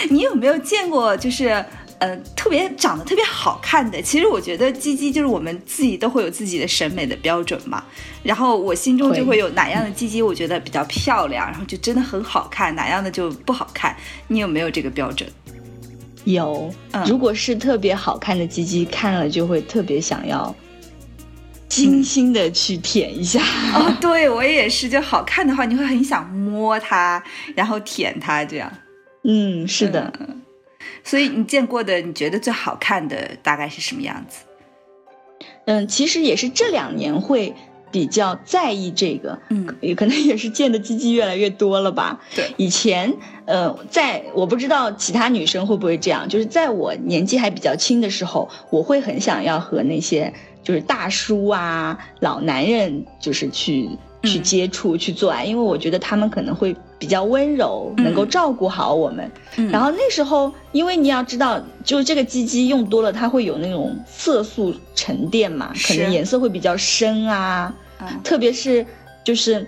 [0.10, 1.64] 你有没有见过就是？
[2.00, 7.82] 呃，特别长得特别好看的，其实我觉得鸡鸡就是我们自己都会有自己的审美的标准嘛。
[8.22, 13.96] 然后我心中就会有哪样的鸡鸡，我觉得比较漂亮，然后就真的很好看；哪样的就不好看。
[14.26, 15.28] 你有没有这个标准？
[16.24, 16.72] 有，
[17.06, 20.54] 如果是特别好看的鸡鸡，看了就会特别想要
[21.68, 23.40] 精心的去舔一下。
[23.74, 27.22] 哦，对我也是，就好看的话，你会很想摸它，
[27.54, 28.70] 然后舔它，这样。
[29.24, 30.12] 嗯，是的。
[31.04, 34.44] 所以你见过的，你觉得最好看的大概是什么样子？
[35.66, 37.54] 嗯，其实也是这两年会
[37.90, 42.20] 比较在意这个，嗯，也可能也是见的鸡鸡越来越多了吧。
[42.34, 43.14] 对，以前，
[43.46, 50.32] 呃，在我不知道其他女生会不会这样，就是在我年纪还比较轻的时候，我会很想要和那些
[50.62, 53.90] 就是大叔啊、老男人，就是去。
[54.24, 59.30] 去接触去做爱，因为我觉得他们可能会比较温柔，能够照顾好我们。
[59.70, 67.74] 然后那时候，因为你要知道，就这个鸡鸡用多了，它会有那种色素沉淀嘛，可能颜色会比较深啊。
[68.22, 68.84] 特别是
[69.24, 69.66] 就是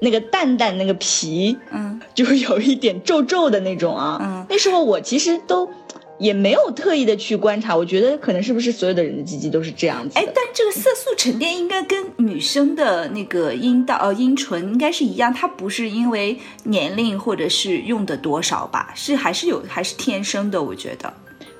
[0.00, 4.18] 那个蛋蛋那个皮，嗯，就是有一点皱皱的那种啊。
[4.20, 5.68] 嗯，那时候我其实都。
[6.18, 10.18] 也没有特意的去观察，我觉得可能是不是所有的人的鸡鸡都是这样子。
[10.18, 18.92] 哎，但这个色素沉淀应该跟女生的那个阴道呃阴唇应该是一样，它不是因为年龄或者是用的多少吧？
[18.94, 20.62] 是还是有还是天生的？
[20.62, 21.14] 我觉得，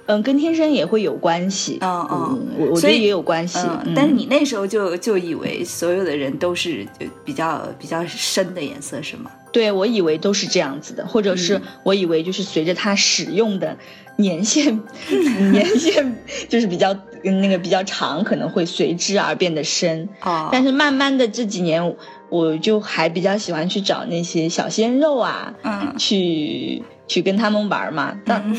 [0.08, 1.78] 嗯，跟天生也会有关系。
[1.82, 3.58] 嗯嗯，我我觉得也有关系。
[3.94, 6.86] 但是你那时候就就以为所有的人都是
[7.24, 9.30] 比较比较深的颜色是吗？
[9.52, 13.76] 对，我以为都是这样子的，或者是我以为就是随着它使用的。
[14.20, 14.80] 年限，
[15.52, 16.16] 年限
[16.48, 16.92] 就是比较
[17.22, 20.08] 那个比较长，可能会随之而变得深。
[20.22, 21.94] 哦，但是慢慢的这几年，
[22.28, 28.18] 我就还比较喜欢去找那些小鲜肉啊，嗯，去去跟他们玩嘛。
[28.24, 28.52] 当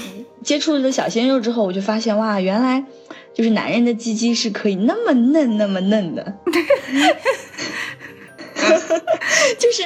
[0.43, 2.83] 接触了小鲜肉之后，我就发现哇，原来
[3.33, 6.33] 就是男人的鸡鸡是可以那么嫩那么嫩的，
[9.59, 9.83] 就是。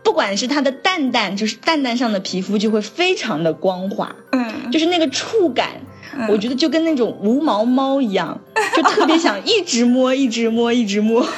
[0.00, 5.82] 不管是它的蛋蛋，就是蛋蛋上的皮肤就会非常的光滑，嗯，就是那个触感，
[6.28, 8.40] 我觉得就跟那种无毛猫一样，
[8.74, 11.24] 就特别想一直摸，一直摸，一直摸。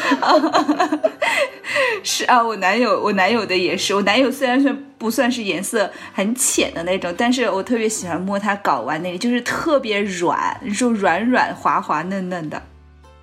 [2.03, 12.63] 是啊，我男友，我男友的也是，我男友虽然说不算是颜色很浅的那种，但是我特别喜欢摸他睾丸那个，就是特别软，就软软滑滑嫩嫩的。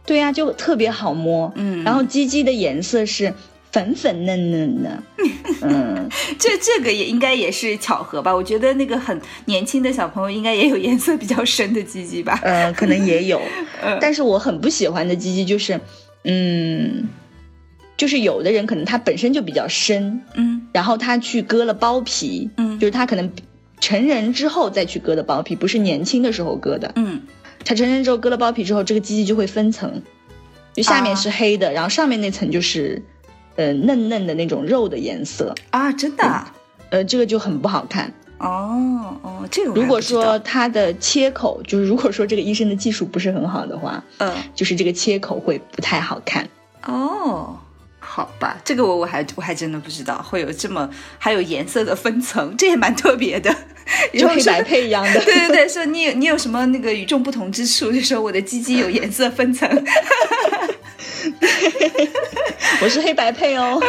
[0.05, 1.51] 对呀、就特别好摸。
[1.55, 3.33] 嗯然后鸡鸡的颜色是
[3.71, 5.03] 粉粉嫩嫩的，
[5.61, 8.33] 嗯，这这个也应该也是巧合吧？
[8.33, 12.39] 我觉得那个很年轻的小朋友应该也有颜色比较深的鸡鸡吧？
[12.43, 13.41] 呃，可能也有。
[13.83, 15.79] 嗯，但是我很不喜欢的鸡鸡就是，
[16.23, 17.09] 嗯，
[17.97, 20.67] 就是有的人可能他本身就比较深，嗯。
[20.73, 22.79] 然后他去割了包皮，嗯。
[22.79, 23.31] 就是他可能
[23.79, 26.91] 成人之后再去割的包皮，不是年轻的时候割的。
[26.95, 27.21] 嗯。
[27.65, 30.01] 他成人之后割了包皮之后，这个鸡鸡就会分层，
[30.73, 31.15] 就下面啊。
[31.15, 33.03] 是黑的，然后上面那层就是，
[33.57, 36.53] 呃，嫩嫩的那种肉的颜色，啊，真的啊、
[36.89, 38.13] 呃，这个就很不好看。
[38.39, 46.47] 哦哦，这个如果说它的切口，就是如果说这个医生的技术不是很好的话，嗯就是这个切口会不太好看。
[46.85, 47.57] 哦。
[48.17, 53.55] 好吧，这个我我还我还真的不知道会有这么还有颜色的分层， 这也蛮特别的，
[54.11, 55.19] 就黑白配一样的。
[55.23, 57.91] 对对对，说你有你有什么那个与众不同之处？
[57.91, 59.69] 就说我的鸡鸡有颜色分层。
[62.81, 63.79] 我是黑白配哦。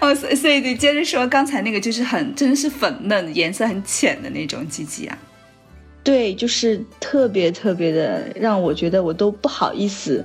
[0.00, 5.18] 哦，所以所以你接着说，刚才那个就是很真的是粉嫩，颜色很浅的那种鸡鸡啊。
[6.04, 10.24] 对，就是特别特别的让我觉得我都不好意思，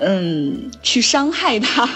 [0.00, 1.88] 嗯，去伤害它，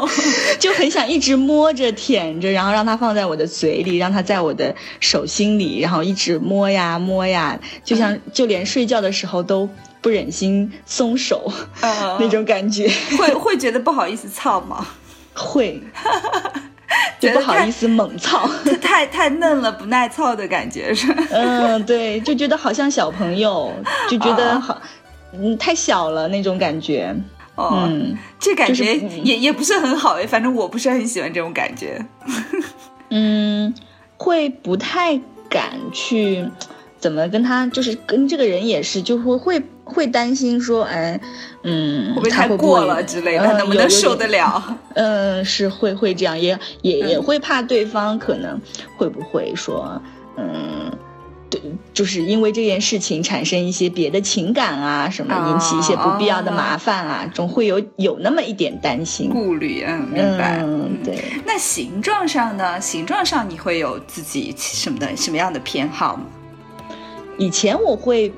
[0.60, 9.68] 就很想一直摸着舔着，然后让它放在我的嘴里，让它在我的手心里，然后一直摸呀摸呀，就像就连睡觉的时候都
[10.02, 14.86] 不忍心松手、呃 那种感觉，会会觉得不好意思操吗？
[15.34, 15.82] 会。
[17.18, 18.48] 觉得太就不好意思猛操，
[18.80, 21.06] 太太嫩了，不耐操的感觉是？
[21.30, 23.72] 嗯，对，就觉得好像小朋友，
[24.08, 24.80] 就觉得好，
[25.32, 27.14] 嗯，太小了那种感觉，
[27.56, 28.16] 哦，嗯。
[28.38, 32.04] 这感觉就是嗯也、也不是很好诶，反正我不是很喜欢这种感觉。
[33.10, 33.74] 嗯，
[34.16, 36.48] 会不太敢去
[36.98, 41.20] 怎么跟他，就是跟这个人也是，就会会会担心说，哎，
[41.62, 43.44] 嗯，会不会太过了之类的？
[43.46, 44.78] 嗯能不能受得了？
[44.94, 48.60] 嗯，是会会这样，也也也嗯会怕对方可能
[48.96, 50.00] 会不会说，
[50.36, 50.92] 嗯。
[51.48, 51.60] 对，
[51.94, 59.30] 就是因为这件事情产生一些别的情感啊，什么引起一些不必要的麻烦啊，总会有有那么一点担心。
[59.30, 60.60] 顾虑，嗯，明白。
[60.62, 61.22] 嗯，对。
[61.46, 62.80] 那形状上呢？
[62.80, 66.24] 形状上你会有自己什么的什么样的偏好吗？
[67.38, 68.32] 以前我会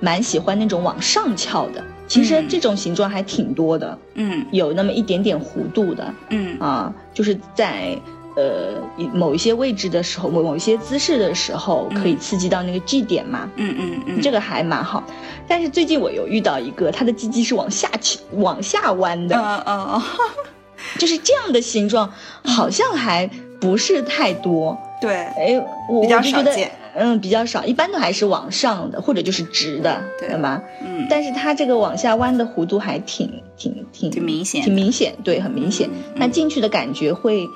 [0.00, 7.98] 蛮喜欢那种往上翘的，其实嗯这种形状还挺多的，嗯有那么一点点弧度的嗯啊，就是在
[8.36, 15.02] 呃一某一些位置的时候，某某一些姿势的时候，嗯可以刺激到那个 G 点嘛，嗯嗯嗯，这个还蛮好。
[15.46, 20.02] 但是最近我有遇到一个，他的鸡鸡是往下起往下弯的，嗯嗯嗯，
[20.98, 22.12] 就是这样的形状，
[22.44, 23.28] 好像还
[23.60, 24.76] 不是太多。
[25.00, 30.62] 对，哎，我比较少见嗯，比较少，一般都还是往上的，或者就是直的，对吗？
[30.80, 35.88] 嗯，但是它这个往下弯的弧度还挺挺挺挺明显挺明显，对，很明显。
[35.88, 37.46] 嗯那进去的感觉会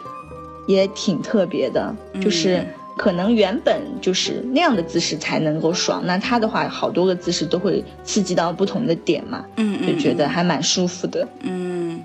[0.69, 11.27] 也挺特别的，就是嗯可能原本就是那样的姿势才能够爽，那他的话好多个姿势都会刺激到不同的点嘛，嗯嗯，就觉得还蛮舒服的。
[11.43, 12.03] 嗯，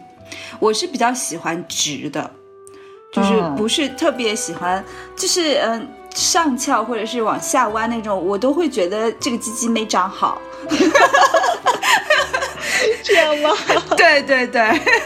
[0.59, 2.31] 我是比较喜欢直的，
[3.11, 4.83] 就是哦不是特别喜欢，
[5.17, 10.39] 就是嗯、上翘或者是往下弯那种，我都会觉得这个鸡鸡没长好。
[13.03, 13.51] 这样吗？
[13.97, 14.61] 对对对，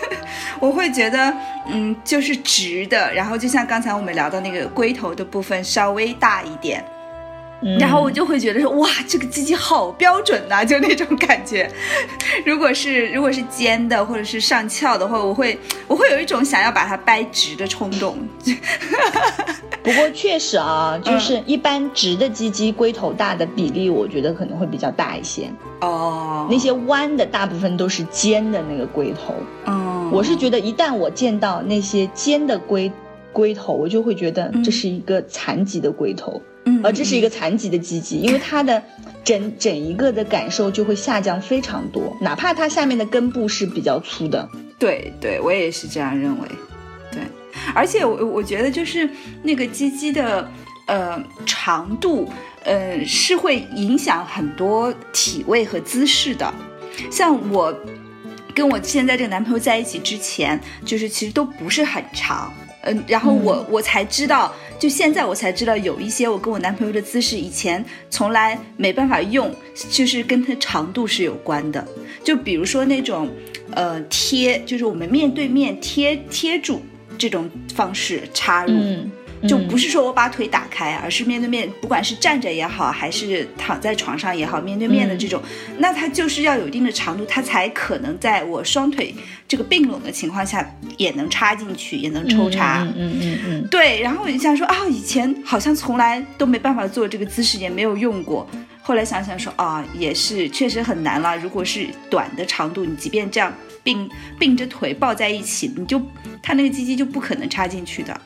[0.59, 1.33] 我会觉得
[1.67, 6.83] 嗯，就是直的，然后就像刚才我们聊到那个龟头的部分稍微大一点，
[7.79, 11.69] 然后我就会觉得说，哇，这个鸡鸡好标准呐、就那种感觉。
[12.45, 18.17] 如果是如果是尖的或者是上翘的话，我会我会有一种想要把它掰直的冲动。
[19.83, 25.49] 不过确实啊，嗯就是一般直的鸡鸡龟头大的比例，我觉得可能会比较大一些。
[25.81, 29.33] 哦，那些弯的大部分都是尖的那个龟头。
[29.65, 32.91] 哦，我是觉得一旦我见到那些尖的龟
[33.31, 38.83] 龟头，我就会觉得嗯这是一个残疾的龟头，嗯，而这是一个个残疾的鸡鸡，因为它的
[39.23, 44.47] 整整一个的感受就会下降非常多，哪怕它下面的根部是比较粗的。
[44.77, 46.47] 对对，我也是这样认为。
[47.11, 47.21] 对，
[47.73, 49.09] 而且我我觉得就是
[49.43, 50.51] 那个鸡鸡的
[50.87, 52.29] 呃长度，
[52.63, 56.53] 呃是会影响很多体位和姿势的。
[57.09, 57.73] 像我
[58.53, 62.53] 跟我现在这个男朋友在一起之前，就是其实都不是很长。
[62.83, 69.53] 嗯，然后我、我才知道，就现在我才知道有一些我跟我男朋友的姿势以前从来没办法用，
[69.89, 71.85] 就是跟它长度是有关的。
[72.23, 73.29] 就比如说那种，
[73.71, 76.81] 呃，贴，就是我们面对面贴贴住
[77.17, 78.73] 这种方式插入。
[78.73, 79.11] 嗯，
[79.47, 85.41] 就嗯不是说我把腿打开，而是面对面，不管是站着也好，还是躺在床上也好，面对面的这种，
[85.77, 89.13] 那它就是要有一定的长度，它才可能在我双腿
[89.47, 92.83] 这个并拢的情况下也能插进去，也能抽插。
[92.83, 98.47] 嗯嗯嗯嗯对，然后我就想说啊，以前好像从来都没办法做这个姿势，也没有用过。
[98.81, 101.37] 后来想想说啊，也是确实很难了。
[101.37, 106.01] 如果是短的长度，你即便这样并并着腿抱在一起，你就
[106.41, 108.19] 它那个鸡鸡就不可能插进去的。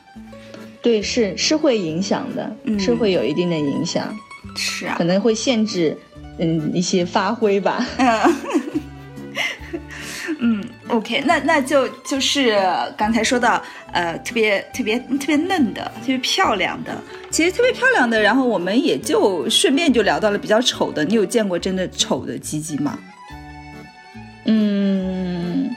[0.80, 4.16] 对，是是会影响的，嗯是会有一定的影响，
[4.56, 5.96] 是啊可，能会限制
[6.38, 7.86] 嗯一些发挥吧。
[7.98, 8.34] 嗯，
[10.44, 12.58] 嗯，OK，那那就就是
[12.96, 13.62] 刚才说到，
[13.92, 21.04] 呃，特别特别特别嫩的，特别漂亮的，其实特别漂亮的，然后我们也就顺便就聊到了比较丑的。
[21.04, 22.98] 你有见过真的丑的鸡鸡吗？
[24.46, 25.70] 嗯，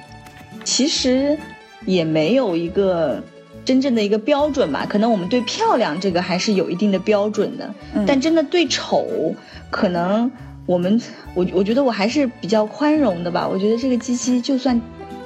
[0.63, 1.37] 其实
[1.85, 3.23] 也没有一个
[3.63, 9.35] 真正的一个标准吧，可能我们对漂亮这个还是有一定的标准的，嗯但真的对丑，
[9.69, 10.31] 可能
[10.65, 11.01] 我们
[11.33, 13.47] 我我觉得我还是比较宽容的吧。
[13.47, 14.79] 我觉得这个鸡鸡就算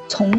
[0.08, 0.32] 从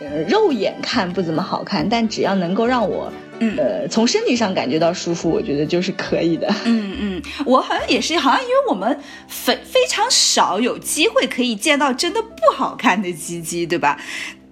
[0.00, 6.52] 呃肉眼看不怎么好看，但只要能够让我嗯呃从身体上感觉到舒服，我觉得就是可以的。
[6.64, 14.00] 嗯嗯，我好像也是，好像因为我们非非常少有机会可以见到真的不好看的鸡鸡，对吧？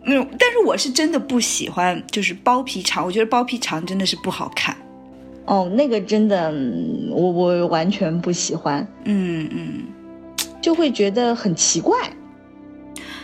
[0.05, 4.77] 嗯，但是我是真的不喜欢，就是包皮长，我觉得包皮长真的是不好看。
[5.47, 8.87] 哦，那个真的，嗯我我完全不喜欢。
[9.05, 9.85] 嗯嗯
[10.61, 11.97] 就会觉得很奇怪。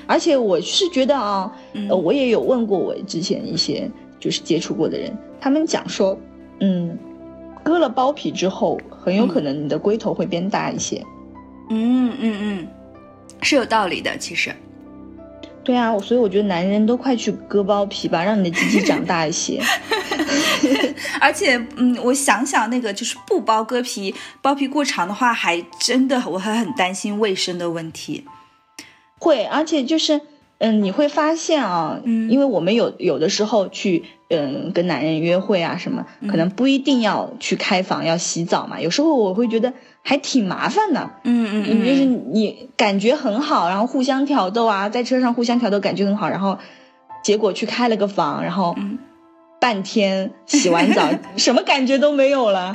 [0.06, 6.18] 而且我是觉得啊，嗯呃，我也有问过我之前一些就是接触过的人，他们讲说，
[6.60, 6.98] 嗯，
[7.62, 11.04] 割了包皮之后，很有可能你的龟头会变大一些。
[11.70, 12.68] 嗯嗯嗯，
[13.42, 14.50] 是有道理的，其实。
[15.68, 19.60] 对啊，所以我觉得男人都快去割包皮吧，让你的鸡鸡长大一些。
[21.20, 28.24] 而且，嗯，我想想那个就是不包割皮，包皮过长的话，还真的我还很担心卫生的问题。
[29.18, 30.22] 会，而且就是，
[30.56, 41.10] 嗯，你会发现啊，嗯因为我们有有的时候去，嗯，跟男人约会啊什么，可能不一定要去开房要洗澡嘛，有时候我会觉得还挺麻烦的。
[41.24, 46.58] 嗯嗯你就是你感觉很好，然后互相挑逗啊，在车上互相挑逗，感觉很好，然后
[47.22, 48.98] 结果去开了个房，然后嗯
[49.60, 52.72] 半天洗完澡， 什么感觉都没有了。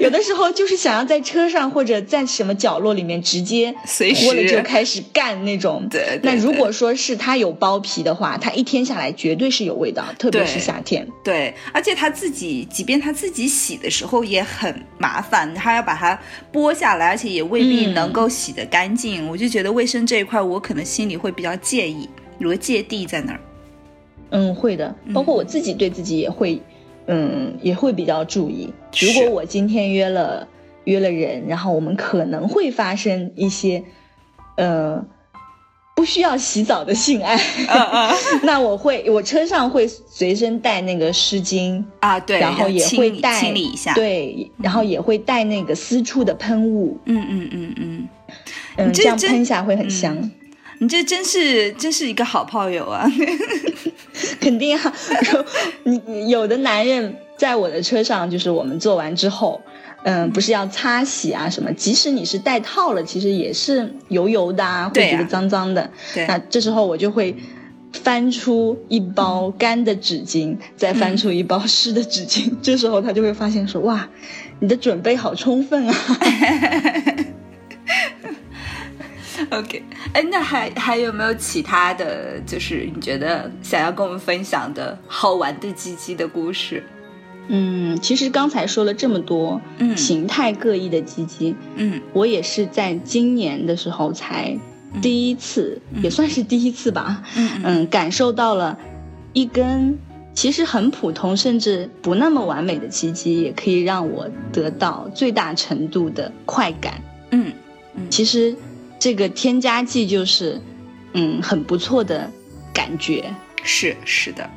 [0.00, 5.86] 有的时候就是想要在车上或者在什么角落里面直接随脱了时就开始干那种。
[5.88, 11.06] 对对那如果说是它有包皮的话，它一天下来绝对是有味道，特别是夏天。
[11.22, 16.18] 对，而且它自己，即便它自己洗的时候也很麻烦，它要把它
[16.52, 19.28] 剥下来，而且也未必嗯能够洗得干净。
[19.28, 23.40] 我就觉得卫生这一块，我可能心里会比较介意，有个芥蒂在那儿。
[24.32, 26.60] 嗯，会的，包括我自己对自己也会，
[27.06, 28.72] 嗯，也会比较注意。
[29.00, 30.48] 如果我今天约了
[30.84, 33.84] 约了人，然后我们可能会发生一些，
[34.56, 35.04] 呃，
[35.94, 37.38] 不需要洗澡的性爱，
[38.42, 48.08] 那我会，我车上会随身带那个湿巾，啊，对，然后也会带清理一下。，对，然后也会带那个私处的喷雾，嗯嗯嗯嗯，
[48.78, 50.30] 嗯，这样喷下会很香。
[50.82, 53.08] 嗯你这真是真是一个好炮友啊！
[54.40, 54.92] 肯定啊，
[55.84, 59.60] 你你有的男人在我的车上，就是我们做完之后，
[60.02, 65.88] 嗯，不是要擦洗啊什么，即使你是戴套了，其实也是油油的啊会觉得脏脏的。
[66.12, 67.36] 对那这时候我就会
[67.92, 74.08] 翻出一包干的纸巾，再翻出一包湿的纸巾，这时候他就会发现说，哇，
[74.58, 75.94] 你的准备好充分啊。
[79.58, 79.82] OK，
[80.14, 86.82] 哎，那还还有没有其他的就是你觉得想要跟我们分享的好玩的鸡鸡的故事？
[87.48, 94.56] 嗯，其实刚才说了这么多，嗯形态各异的鸡鸡，嗯我也是在今年的时候才
[95.02, 98.78] 第一次，也算是第一次吧，嗯嗯嗯，感受到了
[99.34, 99.98] 一根
[100.34, 106.94] 其实很普通甚至不那么完美的鸡鸡，也可以让我得到最大程度的快感。
[107.32, 107.52] 嗯
[108.08, 108.56] 其实
[109.02, 110.60] 这个添加剂就是，
[111.12, 112.30] 嗯，很不错的
[112.72, 113.34] 感觉，
[113.64, 114.48] 是是的，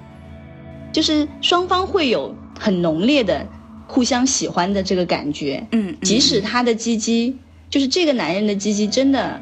[0.94, 3.44] 就是双方会有很浓烈的
[3.88, 5.66] 互相喜欢的这个感觉。
[5.72, 7.40] 嗯，嗯即使他的鸡鸡，
[7.72, 9.42] 就是这个男人的鸡鸡，真的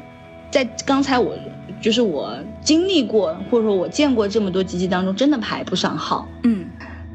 [0.50, 1.36] 在刚才我
[1.82, 6.26] 就是我经历过或者说我见过这么多鸡鸡当中，真的排不上号。
[6.44, 6.64] 嗯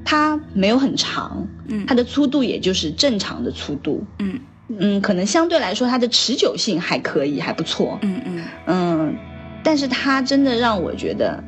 [0.05, 4.05] 它没有很长，嗯它的粗度也就是正常的粗度。
[4.19, 4.39] 嗯
[4.77, 7.97] 嗯，可能相对来说它的持久性还可以，还不错。
[8.01, 9.15] 嗯嗯嗯，
[9.63, 11.43] 但是它真的让我觉得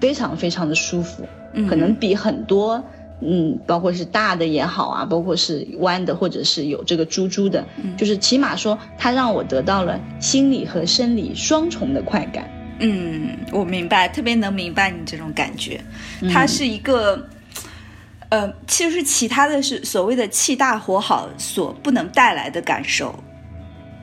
[0.00, 1.26] 非常非常的舒服。
[1.68, 2.82] 可能比很多。
[3.24, 7.64] 嗯，包括是大的也好啊，包括是弯的，或者是有这个珠珠的，
[7.96, 12.50] 就是起码说它让我得到了心理和生理双重的快感。
[12.80, 15.80] 嗯，我明白，特别能明白你这种感觉。
[16.32, 17.24] 它是一个，
[18.32, 23.14] 呃，其实其他的是所谓的气大活好所不能带来的感受。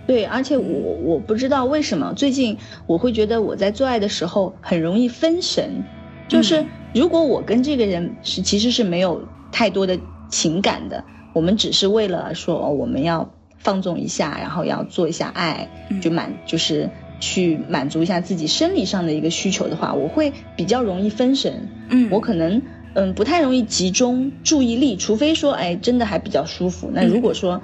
[0.05, 2.55] 对，而且我我不知道为什么最近
[2.85, 5.83] 我会觉得我在做爱的时候很容易分神，
[6.27, 6.63] 就是。
[6.91, 9.95] 如果我跟这个人是其实是没有太多的
[10.27, 11.03] 情感的，
[11.33, 15.69] 我们只是为了说哦，我们要放纵一下，然后要做一下爱，
[16.01, 21.69] 就满就是去满足一下自己生理上的一个需求的话，我会比较容易分神。
[21.89, 22.59] 嗯，我可能
[22.93, 26.89] 嗯不太容易集中注意力，除非说哎真的还比较舒服。
[26.93, 27.61] 那如果说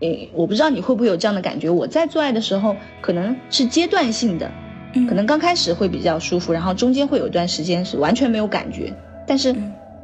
[0.00, 4.50] 诶我不知道你会不会有这样的感觉，我在做爱的时候可能是阶段性的。
[5.06, 8.94] 可能刚开始会比较舒服，然后中间会有一段时间是完全没有感觉，
[9.26, 9.54] 但是，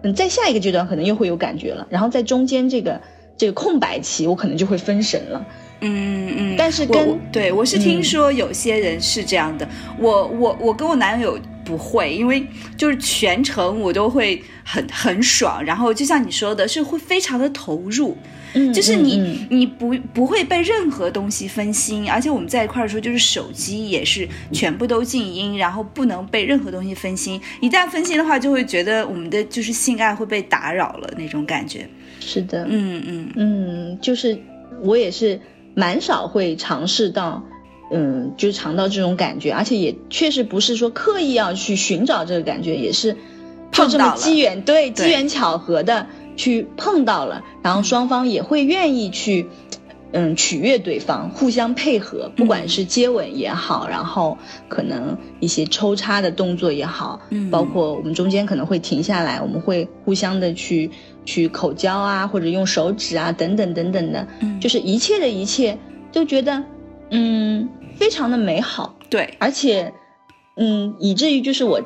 [0.03, 3.01] 嗯，在下一个阶段可能又会有感觉了，然后在中间这个
[3.39, 5.47] 这个空白期，我可能就会分神了。
[5.81, 6.55] 嗯嗯。
[6.59, 9.67] 但是跟对我是听说有些人是这样的，
[9.99, 12.47] 我我我跟我男友不会，因为
[12.77, 18.17] 就是全程我都会很很爽，然后就像你说的，是会非常的投入。
[18.55, 27.41] 嗯就是你，你不不会被任何东西分心，而且我们在一块儿的时候，就是手机也是全部都静音，然后不能被任何东西分心。
[27.63, 31.89] 一旦分心的话，就会觉得我们的就是性爱会被打扰了那种感觉。
[32.21, 34.39] 是的，嗯嗯嗯，就是
[34.83, 35.41] 我也是
[35.75, 37.43] 蛮少会尝试到，
[37.93, 43.17] 嗯，就尝到这种感觉，而且也确实不是说刻意要去寻找这个感觉，也是
[43.71, 46.07] 就这么机缘，对机缘巧合的。
[46.35, 49.47] 去碰到了，然后双方也会愿意去，
[50.13, 60.91] 嗯，取悦对方，互相配合，不管是接吻也好，然后可能一些抽插的动作也好，嗯，包括我们中间可能会停下来，我们会互相的去
[61.27, 65.77] 去口交啊，或者用手指啊，等等等等的，嗯，就是一切的一切
[66.13, 66.65] 都觉得，
[67.11, 67.69] 嗯，
[68.03, 69.93] 非常的美好，对，而且，
[70.57, 71.81] 嗯，以至于就是我。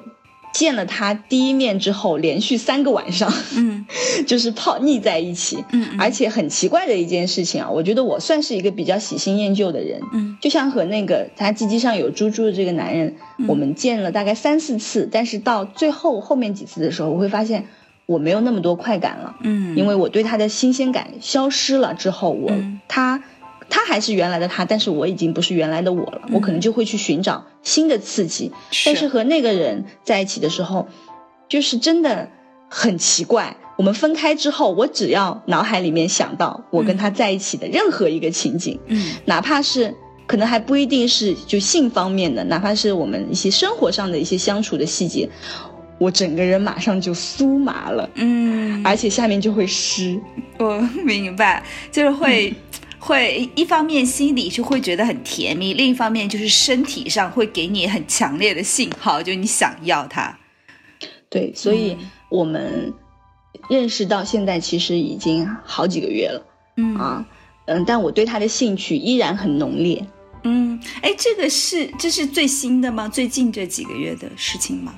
[0.53, 3.85] 见了他第一面之后，连续三个晚上，嗯，
[4.27, 17.67] 就是泡腻在一起，嗯，而且很奇怪的一件事情啊，我觉得我算是一个比较喜新厌旧的人，嗯，就像和那个他鸡鸡上有猪猪的这个男人，我们见了大概三四次，但是到最后后面几次的时候，我会发现
[18.07, 22.51] 我没有那么多快感了，嗯，因为我对他的新鲜感消失了之后，我
[22.89, 23.23] 他。
[23.69, 26.23] 他还是原来的他，但是我已经不是原来的我了。
[26.33, 28.53] 我可能就会去寻找新的刺激。
[28.85, 30.89] 但是和那个人在一起的时候，
[31.49, 32.29] 就是真的
[32.69, 33.57] 很奇怪。
[33.77, 39.95] 我们分开之后，我只要脑海里面想到我跟他在一起的任何一个情景，嗯，哪怕是
[40.27, 45.29] 可能还不一定是就性方面的，哪怕是我们一些生活上的一些相处的细节，
[45.99, 50.19] 我整个人马上就酥麻了，嗯，而且下面就会湿。
[50.59, 51.63] 我明白，
[51.93, 52.55] 就是会。
[53.07, 60.37] 会一方面心里就会觉得很甜蜜，另一方面就是身体上会给你很强烈的信号，就你想要它。
[61.31, 61.97] 对，所以
[62.29, 62.93] 我们
[63.71, 66.45] 认识到现在其实已经好几个月了。
[66.77, 67.25] 嗯啊，
[67.67, 70.05] 嗯，但我对他的兴趣依然很浓烈。
[70.43, 73.09] 嗯，哎，这个是这是最新的吗？
[73.09, 74.93] 最近这几个月的事情吗？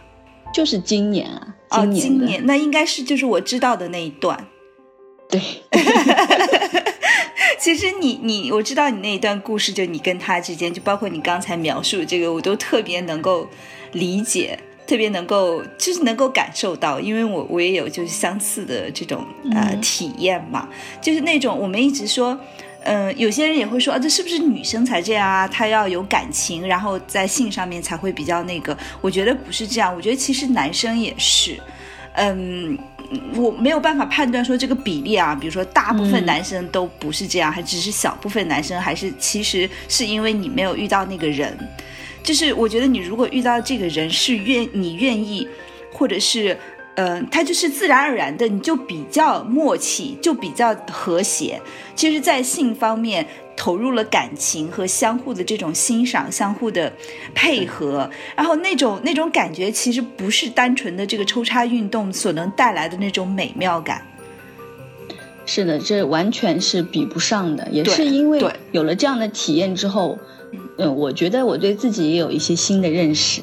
[0.54, 4.46] 就是今年啊，哦，今年那应该是就是我知道的那一段。
[5.28, 5.40] 对。
[7.58, 13.48] 其实你你我知道你那一段故事，就你跟他之间，就包括你刚才描述这个，我都特别能够
[13.92, 20.68] 理解，特别能够就是能够感受到，因为我我也有就是相似的这种呃体验嘛，
[21.00, 22.38] 就是那种我们一直说，
[22.84, 25.48] 嗯，有些人也会说啊，这是不是女生才这样啊？
[25.48, 28.76] 她要有感情，然后在性上面才会比较那个。
[29.00, 31.58] 我觉得不是这样，我觉得其实男生也是，
[32.14, 32.78] 嗯。
[33.34, 41.56] 我没有办法判断说这个比例啊，比如说大部分男生都不是这样，还只是小部分男生，还是其实是因为你没有遇到那个人。
[42.22, 45.48] 就是我觉得你如果遇到这个人是愿你愿意，
[45.90, 46.54] 或者是
[46.98, 51.62] 嗯，他就是自然而然的，你就比较默契，就比较和谐。
[51.94, 53.24] 其实，在性方面。
[53.60, 56.92] 投入了感情和相互的这种欣赏，相互的
[57.34, 64.00] 配合，然后那种那种感觉，其实不是单纯的这个抽插运动所能带来的那种美妙感。
[65.44, 67.66] 是的，这完全是比不上的。
[67.72, 68.40] 也是因为
[68.70, 70.20] 有了这样的体验之后，
[70.76, 73.42] 嗯，我觉得我对自己也有一些新的认识。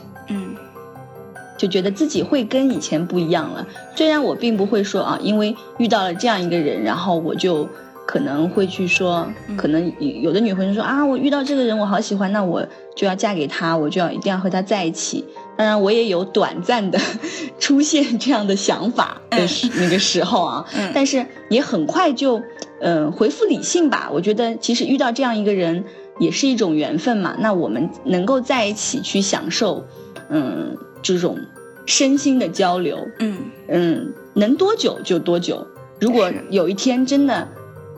[1.56, 3.66] 嗯，就觉得自己会跟以前不一样了。
[3.96, 7.68] 虽然我并不会说啊，因为遇到了这样一个人，然后我就。
[8.08, 9.28] 可能会去说，
[9.58, 9.92] 可能
[10.22, 12.64] 有的女朋友说啊，我遇到这个人我好喜欢，那我
[12.96, 15.26] 就要嫁给他，我就要一定要和他在一起。
[15.58, 17.00] 当然，我也有短暂的
[17.58, 22.40] 出现这样的想法的时那个时候啊，但是也很快就
[22.80, 24.12] 嗯回复理性吧。
[24.14, 25.84] 我觉得其实遇到这样一个人
[26.20, 27.36] 也是一种缘分嘛。
[27.40, 29.84] 那我们能够在一起去享受，
[30.30, 31.40] 嗯，这种
[31.86, 33.38] 身心的交流，嗯
[33.70, 35.68] 嗯，能多久就多久。
[36.02, 37.48] 如果有一天真的。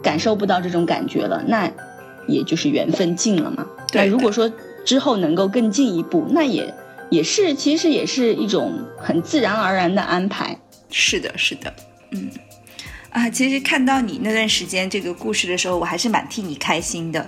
[0.03, 1.69] 感受不到这种感觉了，那
[2.27, 3.65] 也就是缘分尽了嘛。
[3.93, 4.49] 那如果说
[4.85, 6.71] 之后能够更进一步，那也
[7.09, 10.57] 也是其实也是一种很自然而然的安排。
[10.91, 11.73] 是的，是的，
[12.11, 12.29] 嗯，
[13.09, 17.27] 啊，其实看到你那段时间这个故事的时候，我还是蛮替你开心的。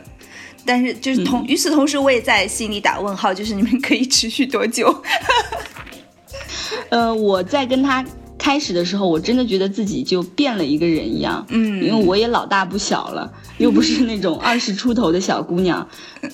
[0.70, 5.04] 但是就是同与此同时，我也在心里打问号，就是你们可以持续多久？
[6.90, 8.06] 呃，我在跟他。
[8.42, 15.86] 开始的时候，我真的觉得自己就变了一个人一样，嗯，因为我也老大不小了，又不是那种 二十出头的小姑娘，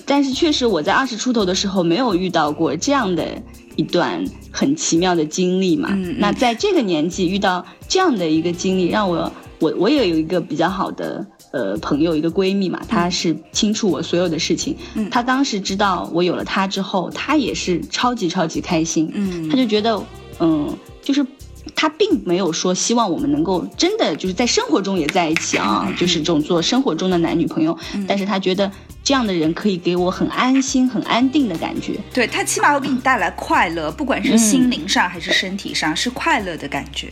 [0.06, 3.26] 但是确实我在二十出头的时候没有遇到过这样的
[3.74, 14.76] 一段很奇妙的经历嘛，那在这个年纪遇到这样的一个经历，让我我我也有一个比较好的呃朋友，一个闺蜜嘛，她是清楚我所有的事情，
[15.10, 20.02] 她当时知道我有了她之后，她也是超级超级开心，嗯，她就觉得
[20.40, 21.26] 嗯就是。
[21.74, 27.76] 她并没有说希望我们能够真的就是在生活中也在一起啊，就是这种做生活中的男女朋友。
[28.06, 28.70] 但是她觉得
[29.02, 31.94] 这样的人可以给我很安心、很安定的感觉。
[32.14, 37.10] 对他起码会给你带来快乐，不管是心灵上还是身体上，是快乐的感觉。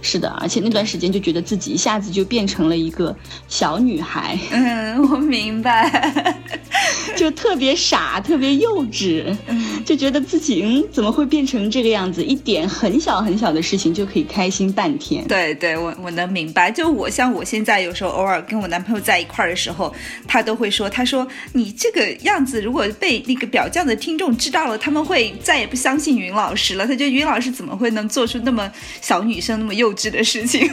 [0.00, 3.14] 是的，而且那段时间就觉得自己一下子就变成了一个
[3.48, 4.38] 小女孩。
[4.50, 6.36] 嗯，我明白，
[7.16, 9.36] 就特别傻，特别幼稚，
[9.84, 12.22] 就觉得自己嗯怎么会变成这个样子？
[12.22, 15.26] 一点很小很小的事情就可以开心半天。
[15.26, 16.70] 对对，我我能明白。
[16.70, 19.92] 就我像我现在有时候偶尔跟我男朋友在一块儿的时候，
[20.28, 26.86] 他都会说，他说你这个样子如果被那个表匠的听众知道了，他们会再也不相信云老师了。
[26.86, 28.70] 他觉得云老师怎么会能做出那么
[29.00, 29.87] 小女生那么幼。
[29.88, 30.70] 幼稚的事情，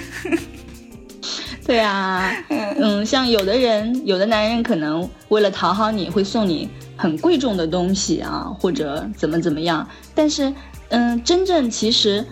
[1.65, 9.87] 对啊，嗯，像有的人，有的男人可能为了讨好你会送你很贵重的东西啊，或者怎么怎么样。
[10.13, 10.53] 但是，
[10.89, 12.25] 嗯，真正其实，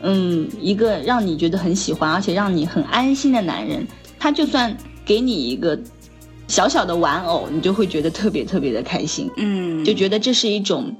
[0.00, 3.86] 嗯，一个让你觉得很喜欢而且让你很安心的男人，
[4.18, 4.74] 他就算
[5.04, 5.78] 给你一个
[6.48, 10.96] 小小的玩偶，你就会觉得特别特别的开心，嗯，就觉得这是一种。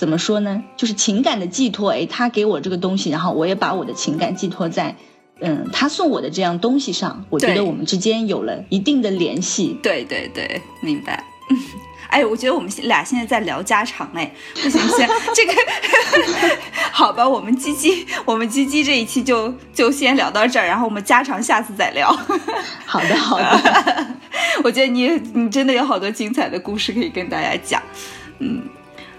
[0.00, 0.64] 怎么说呢？
[0.78, 1.90] 就是情感的寄托。
[1.90, 4.96] 哎，他给我这个东西，然后我也把我的情感寄托在，
[5.40, 7.22] 嗯，他送我的这样东西上。
[7.28, 9.78] 我觉得我们之间有了一定的联系。
[9.82, 11.22] 对对对，明白。
[12.08, 15.52] 哎，我觉得我们俩现在在聊家常，哎，不行不行，这个
[16.90, 22.10] 好吧，我们鸡鸡，我们鸡鸡这一期就就先聊到这儿，然后我们家常下次再聊。
[22.86, 24.06] 好的好的，
[24.64, 27.82] 我觉得你你真的有好多精彩的故事可以跟大家讲，
[28.38, 28.62] 嗯。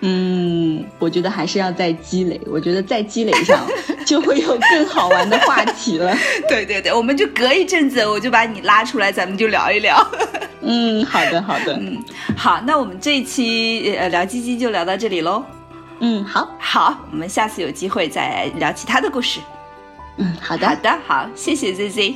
[0.01, 2.39] 嗯，我觉得还是要再积累。
[2.47, 3.59] 我觉得再积累上，
[4.05, 6.11] 就会有更好玩的话题了。
[6.49, 10.05] 对对对，我们就隔一阵子，我就把你拉出来，咱们就聊一聊。
[10.61, 11.73] 嗯，好的好的。
[11.73, 12.03] 嗯，
[12.35, 15.43] 好，那我们这一期呃聊鸡鸡就聊到这里喽。
[15.99, 19.39] 嗯，好，好，我们下次有机会再聊其他的故事。
[20.17, 22.15] 嗯，好的好的，好，谢谢 Z Z。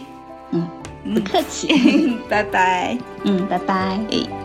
[0.51, 0.67] 嗯，
[1.13, 2.17] 不客气。
[2.27, 2.97] 拜拜。
[3.23, 3.99] 嗯，拜拜。
[4.11, 4.44] 哎。